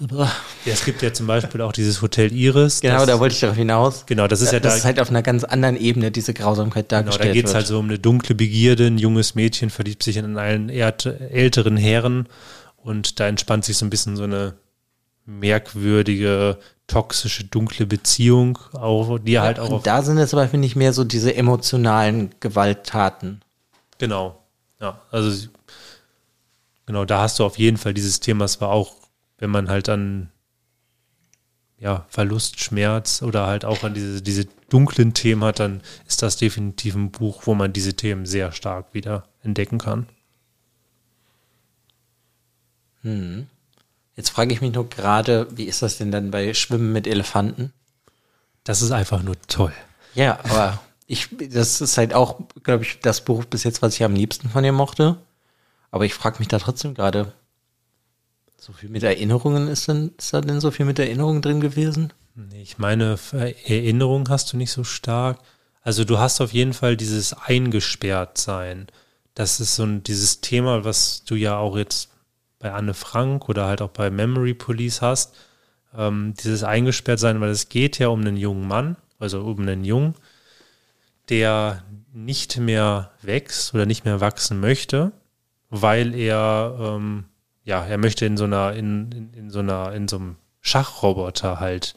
Ja, 0.00 0.28
es 0.66 0.84
gibt 0.84 1.00
ja 1.00 1.12
zum 1.12 1.28
Beispiel 1.28 1.60
auch 1.60 1.72
dieses 1.72 2.02
Hotel 2.02 2.32
Iris. 2.32 2.80
Genau, 2.80 2.98
das, 2.98 3.06
da 3.06 3.20
wollte 3.20 3.34
ich 3.34 3.40
darauf 3.40 3.56
hinaus. 3.56 4.04
Genau, 4.06 4.26
das 4.26 4.40
ist 4.40 4.52
ja 4.52 4.58
das 4.58 4.72
da. 4.72 4.78
ist 4.78 4.84
halt 4.84 4.98
auf 4.98 5.10
einer 5.10 5.22
ganz 5.22 5.44
anderen 5.44 5.76
Ebene, 5.76 6.10
diese 6.10 6.34
Grausamkeit 6.34 6.90
dargestellt 6.90 7.22
genau, 7.22 7.30
da 7.30 7.34
geht 7.34 7.46
es 7.46 7.54
halt 7.54 7.66
so 7.68 7.78
um 7.78 7.84
eine 7.84 8.00
dunkle 8.00 8.34
Begierde. 8.34 8.88
Ein 8.88 8.98
junges 8.98 9.36
Mädchen 9.36 9.70
verliebt 9.70 10.02
sich 10.02 10.16
in 10.16 10.36
einen 10.36 10.70
älteren 10.70 11.76
Herren 11.76 12.26
und 12.76 13.20
da 13.20 13.28
entspannt 13.28 13.64
sich 13.64 13.78
so 13.78 13.86
ein 13.86 13.90
bisschen 13.90 14.16
so 14.16 14.24
eine 14.24 14.54
merkwürdige, 15.38 16.58
toxische, 16.86 17.44
dunkle 17.44 17.86
Beziehung, 17.86 18.58
auch, 18.72 19.18
die 19.18 19.32
ja, 19.32 19.42
halt 19.42 19.60
auch. 19.60 19.70
Und 19.70 19.86
da 19.86 20.02
sind 20.02 20.18
es 20.18 20.34
aber, 20.34 20.48
finde 20.48 20.66
ich, 20.66 20.76
mehr 20.76 20.92
so 20.92 21.04
diese 21.04 21.34
emotionalen 21.34 22.30
Gewalttaten. 22.40 23.42
Genau. 23.98 24.42
Ja, 24.80 25.00
also 25.10 25.48
Genau, 26.90 27.04
da 27.04 27.20
hast 27.20 27.38
du 27.38 27.44
auf 27.44 27.56
jeden 27.56 27.76
Fall 27.76 27.94
dieses 27.94 28.18
Thema. 28.18 28.44
Es 28.44 28.60
war 28.60 28.70
auch, 28.70 28.96
wenn 29.38 29.48
man 29.48 29.68
halt 29.68 29.88
an 29.88 30.28
ja, 31.78 32.04
Verlust, 32.08 32.58
Schmerz 32.58 33.22
oder 33.22 33.46
halt 33.46 33.64
auch 33.64 33.84
an 33.84 33.94
diese, 33.94 34.20
diese 34.20 34.48
dunklen 34.70 35.14
Themen 35.14 35.44
hat, 35.44 35.60
dann 35.60 35.82
ist 36.08 36.20
das 36.20 36.36
definitiv 36.36 36.96
ein 36.96 37.12
Buch, 37.12 37.42
wo 37.44 37.54
man 37.54 37.72
diese 37.72 37.94
Themen 37.94 38.26
sehr 38.26 38.50
stark 38.50 38.92
wieder 38.92 39.28
entdecken 39.44 39.78
kann. 39.78 40.08
Hm. 43.02 43.46
Jetzt 44.20 44.28
frage 44.28 44.52
ich 44.52 44.60
mich 44.60 44.74
nur 44.74 44.86
gerade, 44.86 45.48
wie 45.50 45.64
ist 45.64 45.80
das 45.80 45.96
denn 45.96 46.10
dann 46.10 46.30
bei 46.30 46.52
Schwimmen 46.52 46.92
mit 46.92 47.06
Elefanten? 47.06 47.72
Das 48.64 48.82
ist 48.82 48.90
einfach 48.90 49.22
nur 49.22 49.40
toll. 49.48 49.72
Ja, 50.14 50.38
aber 50.42 50.78
ich, 51.06 51.30
das 51.48 51.80
ist 51.80 51.96
halt 51.96 52.12
auch, 52.12 52.38
glaube 52.62 52.84
ich, 52.84 53.00
das 53.00 53.24
Buch 53.24 53.46
bis 53.46 53.64
jetzt, 53.64 53.80
was 53.80 53.94
ich 53.94 54.04
am 54.04 54.12
liebsten 54.12 54.50
von 54.50 54.62
ihr 54.62 54.72
mochte. 54.72 55.16
Aber 55.90 56.04
ich 56.04 56.12
frage 56.12 56.38
mich 56.38 56.48
da 56.48 56.58
trotzdem 56.58 56.92
gerade, 56.92 57.32
so 58.58 58.74
viel 58.74 58.90
mit 58.90 59.04
Erinnerungen 59.04 59.68
ist 59.68 59.88
denn, 59.88 60.12
ist 60.18 60.34
da 60.34 60.42
denn 60.42 60.60
so 60.60 60.70
viel 60.70 60.84
mit 60.84 60.98
Erinnerungen 60.98 61.40
drin 61.40 61.62
gewesen? 61.62 62.12
Nee, 62.34 62.60
ich 62.60 62.76
meine, 62.76 63.18
Erinnerung 63.32 64.28
hast 64.28 64.52
du 64.52 64.58
nicht 64.58 64.70
so 64.70 64.84
stark, 64.84 65.38
Also 65.80 66.04
du 66.04 66.18
hast 66.18 66.42
auf 66.42 66.52
jeden 66.52 66.74
Fall 66.74 66.98
dieses 66.98 67.32
Eingesperrtsein. 67.32 68.88
Das 69.32 69.60
ist 69.60 69.76
so 69.76 69.84
ein, 69.84 70.02
dieses 70.02 70.42
Thema, 70.42 70.84
was 70.84 71.24
du 71.24 71.36
ja 71.36 71.56
auch 71.56 71.78
jetzt 71.78 72.09
bei 72.60 72.72
Anne 72.72 72.94
Frank 72.94 73.48
oder 73.48 73.66
halt 73.66 73.82
auch 73.82 73.90
bei 73.90 74.10
Memory 74.10 74.54
Police 74.54 75.02
hast. 75.02 75.34
Ähm, 75.96 76.34
dieses 76.40 76.62
Eingesperrtsein, 76.62 77.40
weil 77.40 77.50
es 77.50 77.68
geht 77.68 77.98
ja 77.98 78.08
um 78.08 78.20
einen 78.20 78.36
jungen 78.36 78.68
Mann, 78.68 78.96
also 79.18 79.42
um 79.42 79.58
einen 79.58 79.84
Jungen, 79.84 80.14
der 81.28 81.82
nicht 82.12 82.58
mehr 82.58 83.10
wächst 83.22 83.74
oder 83.74 83.86
nicht 83.86 84.04
mehr 84.04 84.20
wachsen 84.20 84.60
möchte, 84.60 85.10
weil 85.68 86.14
er 86.14 86.76
ähm, 86.78 87.24
ja, 87.64 87.84
er 87.84 87.98
möchte 87.98 88.26
in 88.26 88.36
so 88.36 88.44
einer, 88.44 88.72
in, 88.72 89.12
in, 89.12 89.34
in 89.34 89.50
so 89.50 89.60
einer, 89.60 89.92
in 89.92 90.08
so 90.08 90.16
einem 90.16 90.36
Schachroboter 90.60 91.60
halt 91.60 91.94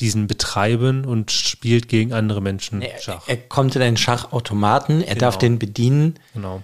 diesen 0.00 0.26
betreiben 0.26 1.04
und 1.04 1.30
spielt 1.30 1.88
gegen 1.88 2.12
andere 2.12 2.40
Menschen 2.40 2.82
Schach. 3.00 3.28
Er, 3.28 3.36
er 3.36 3.48
kommt 3.48 3.76
in 3.76 3.82
einen 3.82 3.96
Schachautomaten, 3.96 5.00
er 5.00 5.14
genau. 5.14 5.18
darf 5.20 5.38
den 5.38 5.58
bedienen. 5.58 6.18
Genau. 6.34 6.62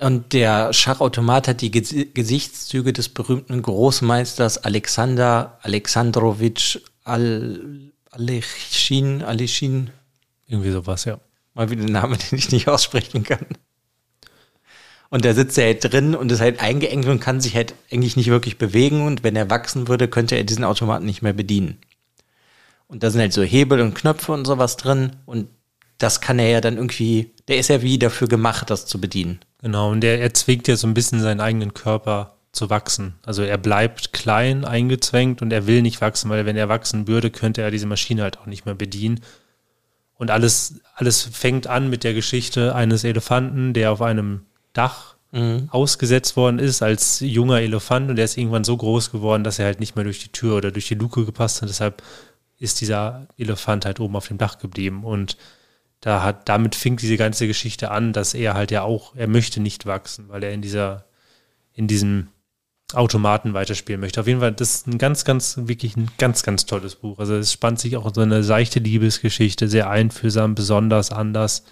Und 0.00 0.32
der 0.32 0.72
Schachautomat 0.72 1.48
hat 1.48 1.60
die 1.60 1.70
Gesichtszüge 1.70 2.92
des 2.92 3.08
berühmten 3.08 3.62
Großmeisters 3.62 4.58
Alexander 4.58 5.58
Alexandrowitsch 5.62 6.78
Al 7.04 7.92
Alechin, 8.10 9.22
Alechin. 9.22 9.90
Irgendwie 10.46 10.70
sowas, 10.70 11.04
ja. 11.04 11.18
Mal 11.54 11.70
wieder 11.70 11.82
ein 11.82 11.92
Name, 11.92 12.16
den 12.30 12.38
ich 12.38 12.50
nicht 12.50 12.68
aussprechen 12.68 13.24
kann. 13.24 13.46
Und 15.10 15.24
da 15.24 15.34
sitzt 15.34 15.58
er 15.58 15.66
halt 15.66 15.84
drin 15.84 16.14
und 16.14 16.32
ist 16.32 16.40
halt 16.40 16.60
eingeengt 16.60 17.06
und 17.06 17.20
kann 17.20 17.40
sich 17.40 17.54
halt 17.54 17.74
eigentlich 17.92 18.16
nicht 18.16 18.30
wirklich 18.30 18.58
bewegen. 18.58 19.06
Und 19.06 19.22
wenn 19.22 19.36
er 19.36 19.50
wachsen 19.50 19.86
würde, 19.86 20.08
könnte 20.08 20.36
er 20.36 20.44
diesen 20.44 20.64
Automaten 20.64 21.06
nicht 21.06 21.22
mehr 21.22 21.32
bedienen. 21.32 21.78
Und 22.88 23.02
da 23.02 23.10
sind 23.10 23.20
halt 23.20 23.32
so 23.32 23.42
Hebel 23.42 23.80
und 23.80 23.94
Knöpfe 23.94 24.32
und 24.32 24.44
sowas 24.44 24.76
drin. 24.76 25.16
Und 25.26 25.48
das 25.98 26.20
kann 26.20 26.38
er 26.38 26.48
ja 26.48 26.60
dann 26.60 26.76
irgendwie, 26.76 27.32
der 27.48 27.58
ist 27.58 27.68
ja 27.68 27.82
wie 27.82 27.98
dafür 27.98 28.28
gemacht, 28.28 28.70
das 28.70 28.86
zu 28.86 29.00
bedienen. 29.00 29.40
Genau, 29.62 29.90
und 29.90 30.00
der, 30.00 30.20
er 30.20 30.34
zwingt 30.34 30.68
ja 30.68 30.76
so 30.76 30.86
ein 30.86 30.94
bisschen 30.94 31.20
seinen 31.20 31.40
eigenen 31.40 31.74
Körper 31.74 32.36
zu 32.52 32.70
wachsen. 32.70 33.14
Also 33.24 33.42
er 33.42 33.58
bleibt 33.58 34.12
klein, 34.12 34.64
eingezwängt 34.64 35.42
und 35.42 35.52
er 35.52 35.66
will 35.66 35.82
nicht 35.82 36.00
wachsen, 36.00 36.30
weil 36.30 36.46
wenn 36.46 36.56
er 36.56 36.68
wachsen 36.68 37.08
würde, 37.08 37.30
könnte 37.30 37.62
er 37.62 37.70
diese 37.70 37.86
Maschine 37.86 38.22
halt 38.22 38.38
auch 38.38 38.46
nicht 38.46 38.66
mehr 38.66 38.74
bedienen. 38.74 39.20
Und 40.16 40.30
alles, 40.30 40.80
alles 40.94 41.22
fängt 41.22 41.66
an 41.66 41.90
mit 41.90 42.04
der 42.04 42.14
Geschichte 42.14 42.74
eines 42.74 43.04
Elefanten, 43.04 43.72
der 43.72 43.92
auf 43.92 44.02
einem 44.02 44.42
Dach 44.72 45.16
mhm. 45.32 45.68
ausgesetzt 45.70 46.36
worden 46.36 46.58
ist 46.58 46.82
als 46.82 47.20
junger 47.20 47.60
Elefant 47.60 48.08
und 48.08 48.16
der 48.16 48.24
ist 48.24 48.38
irgendwann 48.38 48.64
so 48.64 48.76
groß 48.76 49.10
geworden, 49.10 49.44
dass 49.44 49.58
er 49.58 49.66
halt 49.66 49.80
nicht 49.80 49.96
mehr 49.96 50.04
durch 50.04 50.20
die 50.20 50.30
Tür 50.30 50.56
oder 50.56 50.70
durch 50.70 50.88
die 50.88 50.94
Luke 50.94 51.24
gepasst 51.24 51.60
hat. 51.60 51.68
Deshalb 51.68 52.02
ist 52.58 52.80
dieser 52.80 53.26
Elefant 53.36 53.84
halt 53.84 54.00
oben 54.00 54.16
auf 54.16 54.28
dem 54.28 54.38
Dach 54.38 54.58
geblieben 54.58 55.04
und 55.04 55.36
da 56.04 56.22
hat, 56.22 56.50
damit 56.50 56.74
fing 56.74 56.96
diese 56.96 57.16
ganze 57.16 57.46
Geschichte 57.46 57.90
an, 57.90 58.12
dass 58.12 58.34
er 58.34 58.52
halt 58.52 58.70
ja 58.70 58.82
auch, 58.82 59.16
er 59.16 59.26
möchte 59.26 59.58
nicht 59.58 59.86
wachsen, 59.86 60.28
weil 60.28 60.44
er 60.44 60.52
in 60.52 60.60
dieser, 60.60 61.06
in 61.72 61.88
diesem 61.88 62.28
Automaten 62.92 63.54
weiterspielen 63.54 64.02
möchte. 64.02 64.20
Auf 64.20 64.26
jeden 64.26 64.40
Fall, 64.40 64.52
das 64.52 64.74
ist 64.74 64.86
ein 64.86 64.98
ganz, 64.98 65.24
ganz, 65.24 65.56
wirklich 65.62 65.96
ein 65.96 66.10
ganz, 66.18 66.42
ganz 66.42 66.66
tolles 66.66 66.96
Buch. 66.96 67.18
Also 67.18 67.34
es 67.36 67.54
spannt 67.54 67.80
sich 67.80 67.96
auch 67.96 68.14
so 68.14 68.20
eine 68.20 68.42
seichte 68.42 68.80
Liebesgeschichte, 68.80 69.66
sehr 69.66 69.88
einfühlsam, 69.88 70.54
besonders 70.54 71.10
anders, 71.10 71.64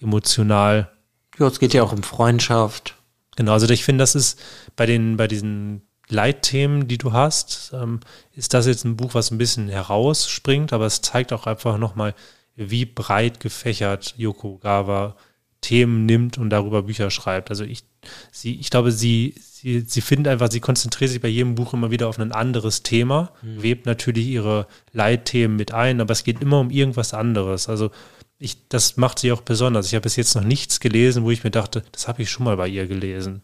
emotional. 0.00 0.90
Ja, 1.38 1.46
es 1.46 1.58
geht 1.58 1.74
ja 1.74 1.82
auch 1.82 1.92
um 1.92 2.02
Freundschaft. 2.02 2.96
Genau, 3.36 3.52
also 3.52 3.68
ich 3.68 3.84
finde, 3.84 4.00
das 4.00 4.14
ist 4.14 4.40
bei 4.76 4.86
den, 4.86 5.18
bei 5.18 5.28
diesen 5.28 5.82
Leitthemen, 6.08 6.88
die 6.88 6.96
du 6.96 7.12
hast, 7.12 7.72
ähm, 7.74 8.00
ist 8.32 8.54
das 8.54 8.66
jetzt 8.66 8.84
ein 8.84 8.96
Buch, 8.96 9.12
was 9.12 9.30
ein 9.30 9.38
bisschen 9.38 9.68
herausspringt, 9.68 10.72
aber 10.72 10.86
es 10.86 11.02
zeigt 11.02 11.34
auch 11.34 11.46
einfach 11.46 11.76
nochmal, 11.76 12.14
wie 12.56 12.84
breit 12.84 13.40
gefächert 13.40 14.14
Yoko 14.16 14.58
Gawa 14.58 15.16
Themen 15.64 16.04
nimmt 16.04 16.36
und 16.36 16.50
darüber 16.50 16.82
Bücher 16.82 17.10
schreibt. 17.10 17.48
Also 17.48 17.64
ich, 17.64 17.84
sie, 18.30 18.54
ich 18.56 18.68
glaube, 18.68 18.92
sie, 18.92 19.34
sie, 19.40 19.80
sie 19.80 20.02
findet 20.02 20.30
einfach, 20.30 20.50
sie 20.50 20.60
konzentriert 20.60 21.10
sich 21.10 21.22
bei 21.22 21.28
jedem 21.28 21.54
Buch 21.54 21.72
immer 21.72 21.90
wieder 21.90 22.06
auf 22.06 22.18
ein 22.18 22.32
anderes 22.32 22.82
Thema, 22.82 23.32
mhm. 23.40 23.62
webt 23.62 23.86
natürlich 23.86 24.26
ihre 24.26 24.66
Leitthemen 24.92 25.56
mit 25.56 25.72
ein, 25.72 26.02
aber 26.02 26.12
es 26.12 26.22
geht 26.22 26.42
immer 26.42 26.60
um 26.60 26.68
irgendwas 26.68 27.14
anderes. 27.14 27.70
Also 27.70 27.90
ich, 28.38 28.68
das 28.68 28.98
macht 28.98 29.18
sie 29.18 29.32
auch 29.32 29.40
besonders. 29.40 29.86
Ich 29.86 29.94
habe 29.94 30.02
bis 30.02 30.16
jetzt 30.16 30.34
noch 30.34 30.44
nichts 30.44 30.80
gelesen, 30.80 31.24
wo 31.24 31.30
ich 31.30 31.44
mir 31.44 31.50
dachte, 31.50 31.82
das 31.92 32.08
habe 32.08 32.20
ich 32.20 32.30
schon 32.30 32.44
mal 32.44 32.58
bei 32.58 32.68
ihr 32.68 32.86
gelesen. 32.86 33.40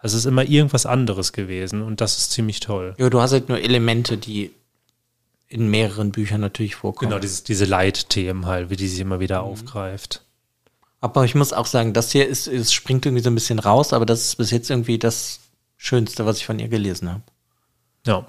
Also 0.00 0.16
es 0.16 0.24
ist 0.24 0.30
immer 0.30 0.44
irgendwas 0.44 0.86
anderes 0.86 1.34
gewesen 1.34 1.82
und 1.82 2.00
das 2.00 2.16
ist 2.16 2.30
ziemlich 2.30 2.60
toll. 2.60 2.94
Ja, 2.96 3.10
du 3.10 3.20
hast 3.20 3.32
halt 3.32 3.50
nur 3.50 3.60
Elemente, 3.60 4.16
die 4.16 4.52
in 5.48 5.68
mehreren 5.68 6.12
Büchern 6.12 6.40
natürlich 6.40 6.76
vorkommen. 6.76 7.10
Genau, 7.10 7.20
dieses, 7.20 7.42
diese 7.42 7.64
Leitthemen 7.64 8.46
halt, 8.46 8.70
wie 8.70 8.76
die 8.76 8.88
sie 8.88 9.00
immer 9.00 9.20
wieder 9.20 9.42
mhm. 9.42 9.48
aufgreift. 9.48 10.24
Aber 11.00 11.24
ich 11.24 11.34
muss 11.34 11.52
auch 11.52 11.66
sagen, 11.66 11.92
das 11.92 12.12
hier 12.12 12.26
ist, 12.26 12.46
es 12.48 12.72
springt 12.72 13.06
irgendwie 13.06 13.22
so 13.22 13.30
ein 13.30 13.34
bisschen 13.34 13.58
raus, 13.58 13.92
aber 13.92 14.04
das 14.04 14.22
ist 14.22 14.36
bis 14.36 14.50
jetzt 14.50 14.68
irgendwie 14.68 14.98
das 14.98 15.40
Schönste, 15.76 16.26
was 16.26 16.38
ich 16.38 16.46
von 16.46 16.58
ihr 16.58 16.68
gelesen 16.68 17.08
habe. 17.08 17.22
Ja. 18.04 18.26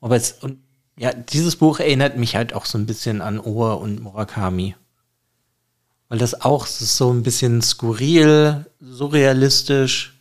Aber 0.00 0.16
es, 0.16 0.32
und 0.32 0.58
ja, 0.98 1.12
dieses 1.12 1.56
Buch 1.56 1.80
erinnert 1.80 2.16
mich 2.16 2.36
halt 2.36 2.52
auch 2.52 2.64
so 2.64 2.76
ein 2.76 2.86
bisschen 2.86 3.22
an 3.22 3.40
Ohr 3.40 3.80
und 3.80 4.02
Murakami. 4.02 4.76
Weil 6.08 6.18
das 6.18 6.40
auch 6.40 6.66
so 6.66 7.12
ein 7.12 7.22
bisschen 7.22 7.62
skurril, 7.62 8.66
surrealistisch. 8.80 10.17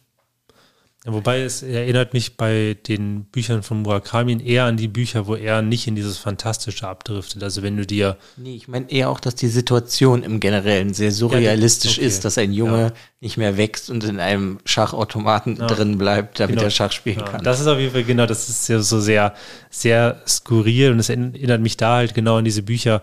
Wobei 1.10 1.40
es 1.40 1.64
erinnert 1.64 2.14
mich 2.14 2.36
bei 2.36 2.76
den 2.86 3.24
Büchern 3.24 3.64
von 3.64 3.82
Murakami 3.82 4.44
eher 4.44 4.66
an 4.66 4.76
die 4.76 4.90
Bücher, 4.90 5.26
wo 5.26 5.36
er 5.36 5.62
nicht 5.62 5.88
in 5.88 5.96
dieses 5.96 6.18
Fantastische 6.18 6.86
abdriftet. 6.86 7.42
Also 7.42 7.64
wenn 7.64 7.78
du 7.78 7.86
dir. 7.86 8.18
Nee, 8.36 8.56
ich 8.56 8.68
meine 8.68 8.92
eher 8.92 9.10
auch, 9.10 9.22
dass 9.22 9.36
die 9.36 9.48
Situation 9.48 10.22
im 10.22 10.42
Generellen 10.42 10.94
sehr 10.94 11.12
surrealistisch 11.12 11.96
ja, 11.98 12.02
okay. 12.02 12.08
ist, 12.08 12.26
dass 12.26 12.38
ein 12.38 12.52
Junge 12.52 12.82
ja. 12.82 12.94
nicht 13.22 13.38
mehr 13.38 13.56
wächst 13.56 13.90
und 13.90 14.04
in 14.04 14.20
einem 14.20 14.60
Schachautomaten 14.66 15.56
ja. 15.56 15.68
drin 15.68 15.98
bleibt, 15.98 16.42
damit 16.42 16.58
genau. 16.58 16.68
er 16.68 16.72
Schach 16.72 16.92
spielen 16.92 17.24
kann. 17.24 17.42
Das 17.42 17.62
ist 17.62 17.68
auf 17.68 17.80
jeden 17.80 17.94
Fall, 17.94 18.04
genau, 18.04 18.26
das 18.26 18.50
ist 18.50 18.68
ja 18.68 18.82
so 18.82 19.00
sehr, 19.00 19.34
sehr 19.70 20.22
skurril 20.28 20.92
und 20.92 21.00
es 21.00 21.08
erinnert 21.08 21.62
mich 21.62 21.78
da 21.78 21.96
halt 21.96 22.16
genau 22.16 22.38
an 22.38 22.46
diese 22.46 22.64
Bücher, 22.64 23.02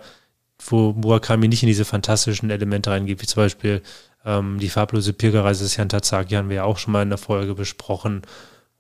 wo 0.67 0.93
Murakami 0.93 1.49
nicht 1.49 1.63
in 1.63 1.69
diese 1.69 1.87
fantastischen 1.87 2.51
Elemente 2.51 2.91
reingeht, 2.91 3.23
wie 3.23 3.27
zum 3.27 3.43
Beispiel 3.43 3.81
ähm, 4.25 4.59
die 4.59 4.69
farblose 4.69 5.13
Pilgerreise 5.13 5.65
des 5.65 5.77
Herrn 5.79 5.89
Tazaki 5.89 6.35
haben 6.35 6.49
wir 6.49 6.57
ja 6.57 6.65
auch 6.65 6.79
schon 6.79 6.93
mal 6.93 7.03
in 7.03 7.11
der 7.11 7.19
Folge 7.19 7.55
besprochen. 7.55 8.23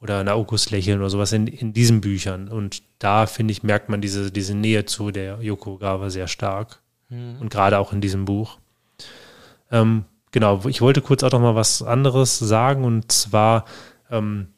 Oder 0.00 0.22
Naokos 0.22 0.70
Lächeln 0.70 0.98
oder 0.98 1.08
sowas 1.08 1.32
in, 1.32 1.46
in 1.46 1.72
diesen 1.72 2.02
Büchern. 2.02 2.48
Und 2.48 2.82
da, 2.98 3.26
finde 3.26 3.52
ich, 3.52 3.62
merkt 3.62 3.88
man 3.88 4.02
diese, 4.02 4.30
diese 4.30 4.54
Nähe 4.54 4.84
zu 4.84 5.10
der 5.10 5.40
Yoko 5.40 5.78
Gawa 5.78 6.10
sehr 6.10 6.28
stark. 6.28 6.80
Mhm. 7.08 7.36
Und 7.40 7.50
gerade 7.50 7.78
auch 7.78 7.92
in 7.92 8.02
diesem 8.02 8.26
Buch. 8.26 8.58
Ähm, 9.70 10.04
genau, 10.30 10.60
ich 10.66 10.82
wollte 10.82 11.00
kurz 11.00 11.22
auch 11.22 11.32
noch 11.32 11.40
mal 11.40 11.54
was 11.54 11.82
anderes 11.82 12.38
sagen. 12.38 12.84
Und 12.84 13.12
zwar 13.12 13.64
ähm, 14.10 14.48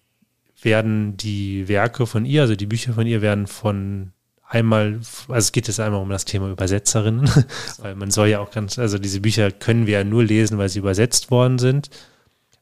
werden 0.62 1.16
die 1.16 1.68
Werke 1.68 2.06
von 2.06 2.24
ihr, 2.24 2.42
also 2.42 2.56
die 2.56 2.66
Bücher 2.66 2.92
von 2.92 3.06
ihr, 3.06 3.22
werden 3.22 3.46
von 3.46 4.12
einmal, 4.48 5.00
also 5.28 5.34
es 5.34 5.52
geht 5.52 5.68
jetzt 5.68 5.80
einmal 5.80 6.00
um 6.00 6.10
das 6.10 6.24
Thema 6.24 6.50
Übersetzerinnen, 6.50 7.30
weil 7.78 7.94
man 7.94 8.10
soll 8.10 8.28
ja 8.28 8.40
auch 8.40 8.50
ganz, 8.50 8.78
also 8.78 8.98
diese 8.98 9.20
Bücher 9.20 9.50
können 9.50 9.86
wir 9.86 9.98
ja 9.98 10.04
nur 10.04 10.24
lesen, 10.24 10.58
weil 10.58 10.68
sie 10.68 10.78
übersetzt 10.78 11.30
worden 11.30 11.58
sind. 11.58 11.90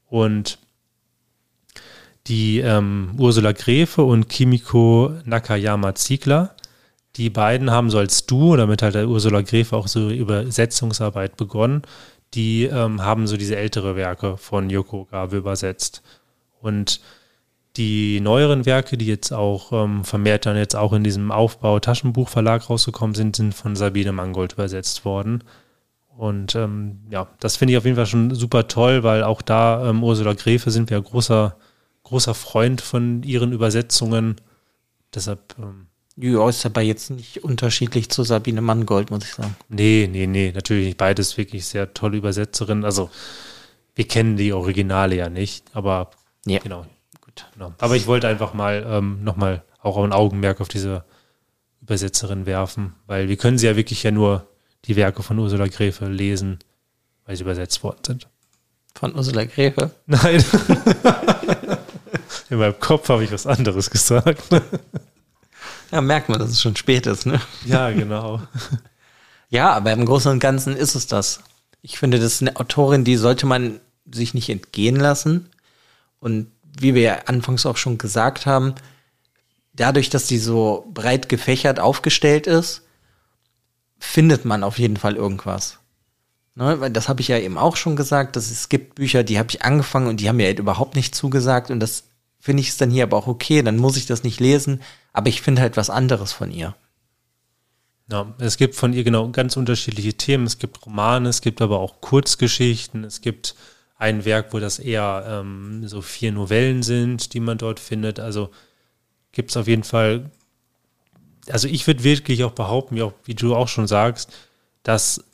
Und 0.08 0.58
die 2.26 2.60
ähm, 2.60 3.14
Ursula 3.18 3.52
Gräfe 3.52 4.02
und 4.02 4.28
Kimiko 4.28 5.12
Nakayama 5.24 5.94
Ziegler, 5.94 6.54
die 7.16 7.30
beiden 7.30 7.70
haben 7.70 7.90
so 7.90 7.98
als 7.98 8.26
Duo, 8.26 8.56
damit 8.56 8.82
hat 8.82 8.94
der 8.94 9.08
Ursula 9.08 9.42
Gräfe 9.42 9.76
auch 9.76 9.88
so 9.88 10.10
Übersetzungsarbeit 10.10 11.36
begonnen, 11.36 11.82
die 12.32 12.64
ähm, 12.64 13.02
haben 13.02 13.26
so 13.26 13.36
diese 13.36 13.56
ältere 13.56 13.94
Werke 13.94 14.36
von 14.36 14.70
Yoko 14.70 15.04
Gabe 15.04 15.36
übersetzt. 15.36 16.02
Und 16.60 17.00
die 17.76 18.20
neueren 18.20 18.66
Werke, 18.66 18.96
die 18.96 19.06
jetzt 19.06 19.32
auch 19.32 19.72
ähm, 19.72 20.04
vermehrt 20.04 20.46
dann 20.46 20.56
jetzt 20.56 20.76
auch 20.76 20.92
in 20.92 21.02
diesem 21.02 21.32
Aufbau 21.32 21.80
Taschenbuchverlag 21.80 22.70
rausgekommen 22.70 23.14
sind, 23.14 23.36
sind 23.36 23.54
von 23.54 23.74
Sabine 23.74 24.12
Mangold 24.12 24.52
übersetzt 24.52 25.04
worden. 25.04 25.42
Und 26.16 26.54
ähm, 26.54 27.00
ja, 27.10 27.26
das 27.40 27.56
finde 27.56 27.72
ich 27.72 27.78
auf 27.78 27.84
jeden 27.84 27.96
Fall 27.96 28.06
schon 28.06 28.34
super 28.34 28.68
toll, 28.68 29.02
weil 29.02 29.24
auch 29.24 29.42
da 29.42 29.90
ähm, 29.90 30.04
Ursula 30.04 30.34
Gräfe 30.34 30.70
sind 30.70 30.90
wir 30.90 31.00
großer, 31.00 31.56
großer 32.04 32.34
Freund 32.34 32.80
von 32.80 33.22
ihren 33.24 33.52
Übersetzungen. 33.52 34.36
Deshalb. 35.12 35.56
Ähm, 35.58 35.86
ja, 36.16 36.48
ist 36.48 36.64
aber 36.64 36.82
jetzt 36.82 37.10
nicht 37.10 37.42
unterschiedlich 37.42 38.08
zu 38.08 38.22
Sabine 38.22 38.60
Mangold, 38.60 39.10
muss 39.10 39.24
ich 39.24 39.34
sagen. 39.34 39.56
Nee, 39.68 40.08
nee, 40.10 40.28
nee, 40.28 40.52
natürlich 40.54 40.86
nicht. 40.86 40.96
Beides 40.96 41.36
wirklich 41.36 41.66
sehr 41.66 41.92
tolle 41.92 42.18
Übersetzerinnen. 42.18 42.84
Also, 42.84 43.10
wir 43.96 44.06
kennen 44.06 44.36
die 44.36 44.52
Originale 44.52 45.16
ja 45.16 45.28
nicht, 45.28 45.64
aber 45.72 46.12
ja. 46.46 46.60
genau, 46.60 46.86
Genau. 47.54 47.72
Aber 47.78 47.96
ich 47.96 48.06
wollte 48.06 48.28
einfach 48.28 48.54
mal 48.54 48.84
ähm, 48.88 49.22
nochmal 49.24 49.62
auch 49.80 49.96
ein 50.02 50.12
Augenmerk 50.12 50.60
auf 50.60 50.68
diese 50.68 51.04
Übersetzerin 51.82 52.46
werfen, 52.46 52.94
weil 53.06 53.28
wir 53.28 53.36
können 53.36 53.58
sie 53.58 53.66
ja 53.66 53.76
wirklich 53.76 54.02
ja 54.02 54.10
nur 54.10 54.48
die 54.86 54.96
Werke 54.96 55.22
von 55.22 55.38
Ursula 55.38 55.66
Gräfe 55.66 56.06
lesen, 56.06 56.58
weil 57.26 57.36
sie 57.36 57.42
übersetzt 57.42 57.82
worden 57.82 58.00
sind. 58.06 58.28
Von 58.94 59.14
Ursula 59.14 59.44
Gräfe? 59.44 59.90
Nein. 60.06 60.44
In 62.50 62.58
meinem 62.58 62.78
Kopf 62.78 63.08
habe 63.08 63.24
ich 63.24 63.32
was 63.32 63.46
anderes 63.46 63.90
gesagt. 63.90 64.42
ja, 65.90 66.00
merkt 66.00 66.28
man, 66.28 66.38
dass 66.38 66.50
es 66.50 66.60
schon 66.60 66.76
spät 66.76 67.06
ist, 67.06 67.26
ne? 67.26 67.40
Ja, 67.64 67.90
genau. 67.90 68.40
Ja, 69.48 69.72
aber 69.72 69.92
im 69.92 70.04
Großen 70.04 70.30
und 70.30 70.40
Ganzen 70.40 70.76
ist 70.76 70.94
es 70.94 71.06
das. 71.06 71.40
Ich 71.82 71.98
finde, 71.98 72.18
das 72.18 72.34
ist 72.34 72.42
eine 72.42 72.56
Autorin, 72.56 73.04
die 73.04 73.16
sollte 73.16 73.46
man 73.46 73.80
sich 74.10 74.34
nicht 74.34 74.48
entgehen 74.48 74.96
lassen. 74.96 75.50
Und 76.18 76.50
wie 76.78 76.94
wir 76.94 77.02
ja 77.02 77.18
anfangs 77.26 77.66
auch 77.66 77.76
schon 77.76 77.98
gesagt 77.98 78.46
haben, 78.46 78.74
dadurch, 79.72 80.10
dass 80.10 80.28
sie 80.28 80.38
so 80.38 80.90
breit 80.92 81.28
gefächert 81.28 81.80
aufgestellt 81.80 82.46
ist, 82.46 82.82
findet 83.98 84.44
man 84.44 84.62
auf 84.62 84.78
jeden 84.78 84.96
Fall 84.96 85.16
irgendwas. 85.16 85.78
Ne, 86.56 86.80
weil 86.80 86.90
das 86.90 87.08
habe 87.08 87.20
ich 87.20 87.28
ja 87.28 87.38
eben 87.38 87.58
auch 87.58 87.74
schon 87.74 87.96
gesagt, 87.96 88.36
dass 88.36 88.50
es 88.50 88.68
gibt 88.68 88.94
Bücher, 88.94 89.24
die 89.24 89.40
habe 89.40 89.48
ich 89.50 89.62
angefangen 89.62 90.06
und 90.06 90.20
die 90.20 90.28
haben 90.28 90.36
mir 90.36 90.46
halt 90.46 90.60
überhaupt 90.60 90.94
nicht 90.94 91.14
zugesagt 91.14 91.72
und 91.72 91.80
das 91.80 92.04
finde 92.38 92.60
ich 92.60 92.68
es 92.68 92.76
dann 92.76 92.90
hier 92.90 93.02
aber 93.04 93.16
auch 93.16 93.26
okay, 93.26 93.62
dann 93.62 93.76
muss 93.76 93.96
ich 93.96 94.06
das 94.06 94.22
nicht 94.22 94.38
lesen, 94.38 94.80
aber 95.12 95.28
ich 95.28 95.42
finde 95.42 95.62
halt 95.62 95.76
was 95.76 95.90
anderes 95.90 96.32
von 96.32 96.52
ihr. 96.52 96.76
Ja, 98.10 98.34
es 98.38 98.56
gibt 98.56 98.74
von 98.74 98.92
ihr 98.92 99.02
genau 99.02 99.30
ganz 99.30 99.56
unterschiedliche 99.56 100.14
Themen. 100.14 100.46
Es 100.46 100.58
gibt 100.58 100.84
Romane, 100.84 101.28
es 101.30 101.40
gibt 101.40 101.62
aber 101.62 101.80
auch 101.80 102.00
Kurzgeschichten, 102.00 103.02
es 103.02 103.22
gibt 103.22 103.54
ein 104.04 104.26
Werk, 104.26 104.52
wo 104.52 104.58
das 104.58 104.78
eher 104.78 105.24
ähm, 105.26 105.88
so 105.88 106.02
vier 106.02 106.30
Novellen 106.30 106.82
sind, 106.82 107.32
die 107.32 107.40
man 107.40 107.56
dort 107.56 107.80
findet. 107.80 108.20
Also 108.20 108.50
gibt 109.32 109.50
es 109.50 109.56
auf 109.56 109.66
jeden 109.66 109.82
Fall, 109.82 110.30
also 111.48 111.68
ich 111.68 111.86
würde 111.86 112.04
wirklich 112.04 112.44
auch 112.44 112.52
behaupten, 112.52 112.96
wie, 112.96 113.02
auch, 113.02 113.14
wie 113.24 113.34
du 113.34 113.54
auch 113.54 113.68
schon 113.68 113.86
sagst, 113.86 114.30
dass 114.82 115.24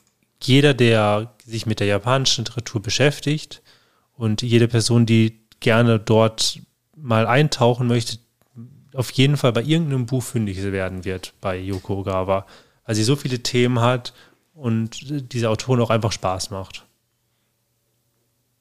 jeder, 0.43 0.73
der 0.73 1.35
sich 1.45 1.67
mit 1.67 1.81
der 1.81 1.89
japanischen 1.89 2.45
Literatur 2.45 2.81
beschäftigt 2.81 3.61
und 4.15 4.43
jede 4.43 4.69
Person, 4.69 5.05
die 5.05 5.41
gerne 5.59 5.99
dort 5.99 6.61
mal 6.97 7.27
eintauchen 7.27 7.89
möchte, 7.89 8.19
auf 8.95 9.11
jeden 9.13 9.37
Fall 9.37 9.53
bei 9.53 9.63
irgendeinem 9.63 10.07
Buch 10.07 10.23
fündig 10.23 10.63
werden 10.63 11.05
wird 11.05 11.35
bei 11.41 11.59
Yoko 11.59 12.01
Ogawa, 12.01 12.47
weil 12.87 12.95
sie 12.95 13.05
so 13.05 13.17
viele 13.17 13.41
Themen 13.41 13.81
hat 13.81 14.15
und 14.55 15.33
diese 15.33 15.51
Autorin 15.51 15.81
auch 15.81 15.91
einfach 15.91 16.13
Spaß 16.13 16.51
macht. 16.51 16.87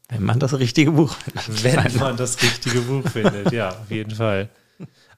Wenn 0.10 0.24
man 0.24 0.40
das 0.40 0.58
richtige 0.58 0.92
Buch 0.92 1.16
findet. 1.16 1.64
Wenn 1.64 1.98
man 1.98 2.18
das 2.18 2.42
richtige 2.42 2.82
Buch 2.82 3.08
findet, 3.08 3.52
ja, 3.52 3.70
auf 3.70 3.92
jeden 3.92 4.16
Fall. 4.16 4.50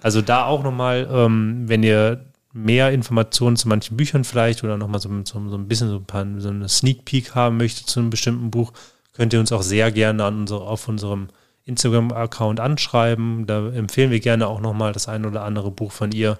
Also 0.01 0.21
da 0.21 0.45
auch 0.45 0.63
nochmal, 0.63 1.07
ähm, 1.11 1.63
wenn 1.67 1.83
ihr 1.83 2.25
mehr 2.53 2.91
Informationen 2.91 3.55
zu 3.55 3.67
manchen 3.67 3.95
Büchern 3.95 4.23
vielleicht 4.23 4.63
oder 4.63 4.77
nochmal 4.77 4.99
so, 4.99 5.09
so, 5.23 5.49
so 5.49 5.55
ein 5.55 5.67
bisschen 5.67 5.89
so 5.89 5.97
ein 5.97 6.05
paar, 6.05 6.25
so 6.37 6.49
eine 6.49 6.67
Sneak 6.67 7.05
Peek 7.05 7.35
haben 7.35 7.57
möchtet 7.57 7.87
zu 7.87 7.99
einem 7.99 8.09
bestimmten 8.09 8.51
Buch, 8.51 8.73
könnt 9.13 9.33
ihr 9.33 9.39
uns 9.39 9.51
auch 9.51 9.61
sehr 9.61 9.91
gerne 9.91 10.25
an 10.25 10.39
unsere, 10.39 10.61
auf 10.61 10.87
unserem 10.87 11.29
Instagram-Account 11.65 12.59
anschreiben. 12.59 13.45
Da 13.45 13.69
empfehlen 13.69 14.11
wir 14.11 14.19
gerne 14.19 14.47
auch 14.47 14.59
nochmal 14.59 14.93
das 14.93 15.07
ein 15.07 15.25
oder 15.25 15.43
andere 15.43 15.71
Buch 15.71 15.91
von 15.91 16.11
ihr. 16.11 16.39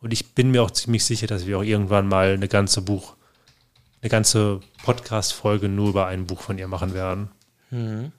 Und 0.00 0.12
ich 0.12 0.34
bin 0.34 0.50
mir 0.50 0.62
auch 0.62 0.70
ziemlich 0.70 1.04
sicher, 1.04 1.26
dass 1.26 1.46
wir 1.46 1.58
auch 1.58 1.62
irgendwann 1.62 2.06
mal 2.06 2.34
eine 2.34 2.48
ganze 2.48 2.82
Buch, 2.82 3.14
eine 4.02 4.10
ganze 4.10 4.60
Podcast-Folge 4.84 5.68
nur 5.68 5.90
über 5.90 6.06
ein 6.06 6.26
Buch 6.26 6.40
von 6.40 6.58
ihr 6.58 6.68
machen 6.68 6.94
werden. 6.94 7.30
Mhm. 7.70 8.12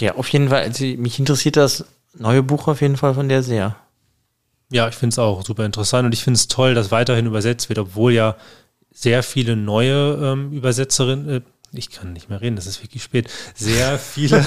Ja, 0.00 0.14
auf 0.14 0.28
jeden 0.28 0.48
Fall. 0.48 0.62
Also 0.62 0.84
mich 0.84 1.18
interessiert 1.18 1.56
das 1.56 1.84
neue 2.14 2.42
Buch 2.42 2.68
auf 2.68 2.80
jeden 2.80 2.96
Fall 2.96 3.14
von 3.14 3.28
der 3.28 3.42
sehr. 3.42 3.76
Ja, 4.70 4.88
ich 4.88 4.94
finde 4.94 5.14
es 5.14 5.18
auch 5.18 5.44
super 5.44 5.64
interessant 5.64 6.06
und 6.06 6.12
ich 6.12 6.22
finde 6.22 6.36
es 6.36 6.48
toll, 6.48 6.74
dass 6.74 6.90
weiterhin 6.90 7.26
übersetzt 7.26 7.68
wird, 7.68 7.78
obwohl 7.78 8.12
ja 8.12 8.36
sehr 8.92 9.22
viele 9.22 9.56
neue 9.56 10.18
ähm, 10.22 10.52
Übersetzerinnen, 10.52 11.28
äh, 11.28 11.40
ich 11.72 11.90
kann 11.90 12.12
nicht 12.12 12.28
mehr 12.28 12.40
reden, 12.40 12.56
das 12.56 12.66
ist 12.66 12.82
wirklich 12.82 13.02
spät, 13.02 13.30
sehr 13.54 13.98
viele, 13.98 14.38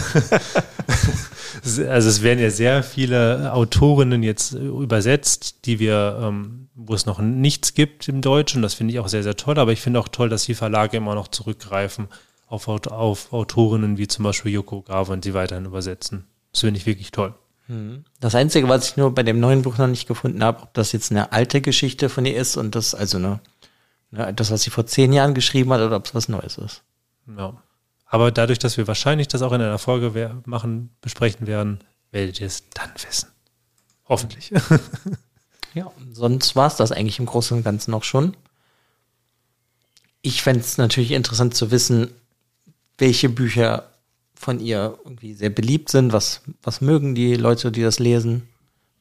also 1.64 2.10
es 2.10 2.22
werden 2.22 2.40
ja 2.40 2.50
sehr 2.50 2.84
viele 2.84 3.52
Autorinnen 3.54 4.22
jetzt 4.22 4.54
übersetzt, 4.54 5.66
die 5.66 5.80
wir, 5.80 6.20
ähm, 6.22 6.70
wo 6.76 6.94
es 6.94 7.06
noch 7.06 7.20
nichts 7.20 7.74
gibt 7.74 8.08
im 8.08 8.22
Deutschen, 8.22 8.62
das 8.62 8.76
finde 8.76 8.94
ich 8.94 9.00
auch 9.00 9.08
sehr, 9.08 9.24
sehr 9.24 9.38
toll, 9.38 9.58
aber 9.58 9.72
ich 9.72 9.82
finde 9.82 10.00
auch 10.00 10.08
toll, 10.08 10.30
dass 10.30 10.46
die 10.46 10.56
Verlage 10.56 10.98
immer 10.98 11.16
noch 11.16 11.30
zurückgreifen 11.30 12.08
auf, 12.52 12.68
auf 12.68 13.34
Autorinnen 13.34 13.98
wie 13.98 14.08
zum 14.08 14.24
Beispiel 14.24 14.52
Yoko 14.52 14.82
Gawa 14.82 15.14
und 15.14 15.24
sie 15.24 15.34
weiterhin 15.34 15.66
übersetzen. 15.66 16.26
Das 16.52 16.62
finde 16.62 16.80
ich 16.80 16.86
wirklich 16.86 17.12
toll. 17.12 17.34
Mhm. 17.68 18.04
Das 18.20 18.36
Einzige, 18.36 18.68
was 18.68 18.90
ich 18.90 18.98
nur 18.98 19.16
bei 19.16 19.24
dem 19.24 19.40
neuen 19.40 19.62
Buch 19.62 19.78
noch 19.78 19.88
nicht 19.88 20.08
gefunden 20.08 20.44
habe, 20.44 20.64
ob 20.64 20.74
das 20.74 20.92
jetzt 20.92 21.12
eine 21.12 21.32
alte 21.32 21.62
Geschichte 21.62 22.10
von 22.10 22.26
ihr 22.26 22.36
ist 22.36 22.58
und 22.58 22.76
das, 22.76 22.94
also 22.94 23.20
ne, 23.20 23.40
das, 24.12 24.52
was 24.52 24.64
sie 24.64 24.70
vor 24.70 24.86
zehn 24.86 25.14
Jahren 25.14 25.34
geschrieben 25.34 25.72
hat, 25.72 25.82
oder 25.82 25.96
ob 25.96 26.06
es 26.06 26.14
was 26.14 26.28
Neues 26.28 26.58
ist. 26.58 26.84
Ja. 27.38 27.62
Aber 28.06 28.32
dadurch, 28.32 28.60
dass 28.60 28.76
wir 28.76 28.88
wahrscheinlich 28.88 29.30
das 29.30 29.42
auch 29.42 29.54
in 29.54 29.62
einer 29.62 29.78
Folge 29.78 30.42
machen, 30.46 30.90
besprechen 31.00 31.48
werden, 31.48 31.80
werdet 32.12 32.42
ihr 32.42 32.48
es 32.48 32.70
dann 32.74 32.92
wissen. 33.08 33.30
Hoffentlich. 34.10 34.52
ja, 35.74 35.90
sonst 36.12 36.58
war 36.58 36.68
es 36.68 36.76
das 36.76 36.92
eigentlich 36.92 37.20
im 37.20 37.26
Großen 37.26 37.56
und 37.56 37.64
Ganzen 37.64 37.94
auch 37.94 38.04
schon. 38.04 38.36
Ich 40.22 40.42
fände 40.42 40.60
es 40.60 40.78
natürlich 40.78 41.12
interessant 41.12 41.56
zu 41.56 41.72
wissen, 41.72 42.14
welche 42.98 43.30
Bücher 43.30 43.92
von 44.36 44.60
ihr 44.60 44.98
irgendwie 45.04 45.34
sehr 45.34 45.50
beliebt 45.50 45.90
sind. 45.90 46.14
Was, 46.14 46.42
was 46.64 46.82
mögen 46.82 47.16
die 47.16 47.36
Leute, 47.36 47.72
die 47.72 47.82
das 47.82 48.00
lesen? 48.00 48.44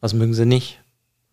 Was 0.00 0.14
mögen 0.14 0.34
sie 0.34 0.46
nicht? 0.46 0.80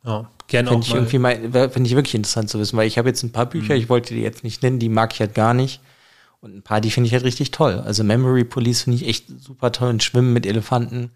Ja, 0.03 0.29
gerne 0.47 0.69
Finde 0.69 0.85
ich 0.85 0.91
mal. 0.91 0.97
irgendwie 0.97 1.51
mal, 1.51 1.69
finde 1.69 1.89
ich 1.89 1.95
wirklich 1.95 2.15
interessant 2.15 2.49
zu 2.49 2.59
wissen, 2.59 2.77
weil 2.77 2.87
ich 2.87 2.97
habe 2.97 3.09
jetzt 3.09 3.23
ein 3.23 3.31
paar 3.31 3.45
Bücher, 3.45 3.73
mhm. 3.75 3.81
ich 3.81 3.89
wollte 3.89 4.13
die 4.13 4.21
jetzt 4.21 4.43
nicht 4.43 4.63
nennen, 4.63 4.79
die 4.79 4.89
mag 4.89 5.13
ich 5.13 5.19
halt 5.19 5.35
gar 5.35 5.53
nicht. 5.53 5.81
Und 6.39 6.55
ein 6.55 6.61
paar, 6.61 6.81
die 6.81 6.91
finde 6.91 7.07
ich 7.07 7.13
halt 7.13 7.23
richtig 7.23 7.51
toll. 7.51 7.81
Also 7.83 8.03
Memory 8.03 8.43
Police 8.43 8.83
finde 8.83 8.97
ich 8.97 9.07
echt 9.07 9.25
super 9.41 9.71
toll 9.71 9.89
und 9.89 10.03
Schwimmen 10.03 10.33
mit 10.33 10.45
Elefanten. 10.45 11.11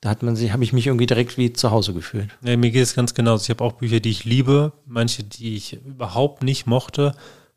Da 0.00 0.10
hat 0.10 0.22
man 0.22 0.36
sich, 0.36 0.52
habe 0.52 0.62
ich 0.62 0.74
mich 0.74 0.86
irgendwie 0.86 1.06
direkt 1.06 1.38
wie 1.38 1.52
zu 1.54 1.70
Hause 1.70 1.94
gefühlt. 1.94 2.28
Ja, 2.42 2.56
mir 2.56 2.70
geht 2.70 2.82
es 2.82 2.94
ganz 2.94 3.14
genauso. 3.14 3.44
Ich 3.44 3.50
habe 3.50 3.64
auch 3.64 3.72
Bücher, 3.72 4.00
die 4.00 4.10
ich 4.10 4.24
liebe, 4.24 4.72
manche, 4.86 5.24
die 5.24 5.56
ich 5.56 5.80
überhaupt 5.84 6.42
nicht 6.42 6.66
mochte. 6.66 7.14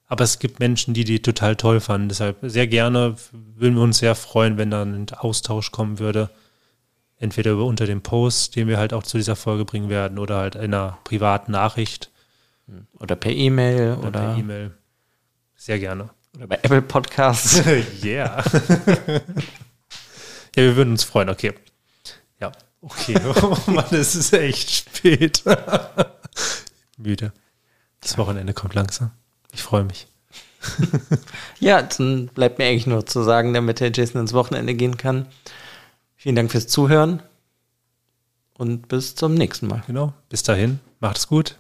Aber 0.08 0.24
es 0.24 0.39
gibt 0.39 0.60
Menschen, 0.60 0.93
die 0.93 1.04
die 1.04 1.22
total 1.22 1.58
toll 1.58 1.82
fanden. 1.82 2.08
Deshalb 2.08 2.38
sehr 2.41 2.67
gerne 2.67 3.17
würden 3.32 3.76
wir 3.76 3.84
uns 3.84 3.98
sehr 3.98 4.15
freuen, 4.15 4.58
wenn 4.58 4.72
da 4.72 4.84
ein 4.84 5.08
Austausch 5.12 5.72
kommen 5.72 6.00
würde. 6.00 6.30
Entweder 7.20 7.58
unter 7.58 7.86
dem 7.86 8.02
Post, 8.02 8.56
den 8.56 8.67
wir 8.67 8.78
halt 8.78 8.93
auch 8.93 9.04
zu 9.04 9.17
dieser 9.17 9.36
Folge 9.36 9.65
bringen 9.65 9.89
werden, 9.89 10.17
oder 10.17 10.38
halt 10.38 10.56
in 10.56 10.74
einer 10.74 10.98
privaten 11.04 11.52
Nachricht. 11.52 12.10
Oder 13.00 13.15
per 13.15 13.32
E-Mail. 13.32 13.98
Oder, 13.98 14.08
oder 14.08 14.20
per 14.20 14.38
E-Mail. 14.38 14.72
Sehr 15.56 15.80
gerne. 15.80 16.10
Oder 16.36 16.48
bei 16.48 16.56
Apple 16.56 16.82
Podcasts. 16.84 17.62
yeah. 18.04 18.43
ja, 20.56 20.63
wir 20.63 20.76
würden 20.76 20.91
uns 20.91 21.04
freuen. 21.04 21.30
Okay. 21.30 21.54
Ja, 22.39 22.52
okay. 22.82 23.20
Oh 23.41 23.58
Mann, 23.72 23.88
es 23.91 24.15
ist 24.15 24.32
echt 24.34 24.72
spät. 24.72 25.43
Müde. 26.98 27.34
Das 28.00 28.17
Wochenende 28.17 28.54
kommt 28.54 28.76
langsam. 28.76 29.12
Ich 29.58 29.63
freue 29.63 29.86
mich. 29.86 30.06
ja, 31.60 31.82
dann 31.82 32.28
bleibt 32.28 32.60
mir 32.60 32.65
eigentlich 32.65 32.86
nur 32.86 33.08
zu 33.08 33.24
sagen, 33.24 33.56
damit 33.56 33.80
der 33.80 33.91
Jason 33.91 34.22
ins 34.22 34.34
Wochenende 34.34 34.76
gehen 34.76 34.98
kann. 34.98 35.26
Vielen 36.15 36.36
Dank 36.36 36.52
fürs 36.52 36.67
Zuhören 36.67 37.24
und 38.54 38.88
bis 38.88 39.15
zum 39.15 39.34
nächsten 39.34 39.65
Mal. 39.65 39.82
Genau. 39.88 40.13
Bis 40.30 40.43
dahin. 40.43 40.80
Macht 41.00 41.17
es 41.17 41.28
gut. 41.28 41.58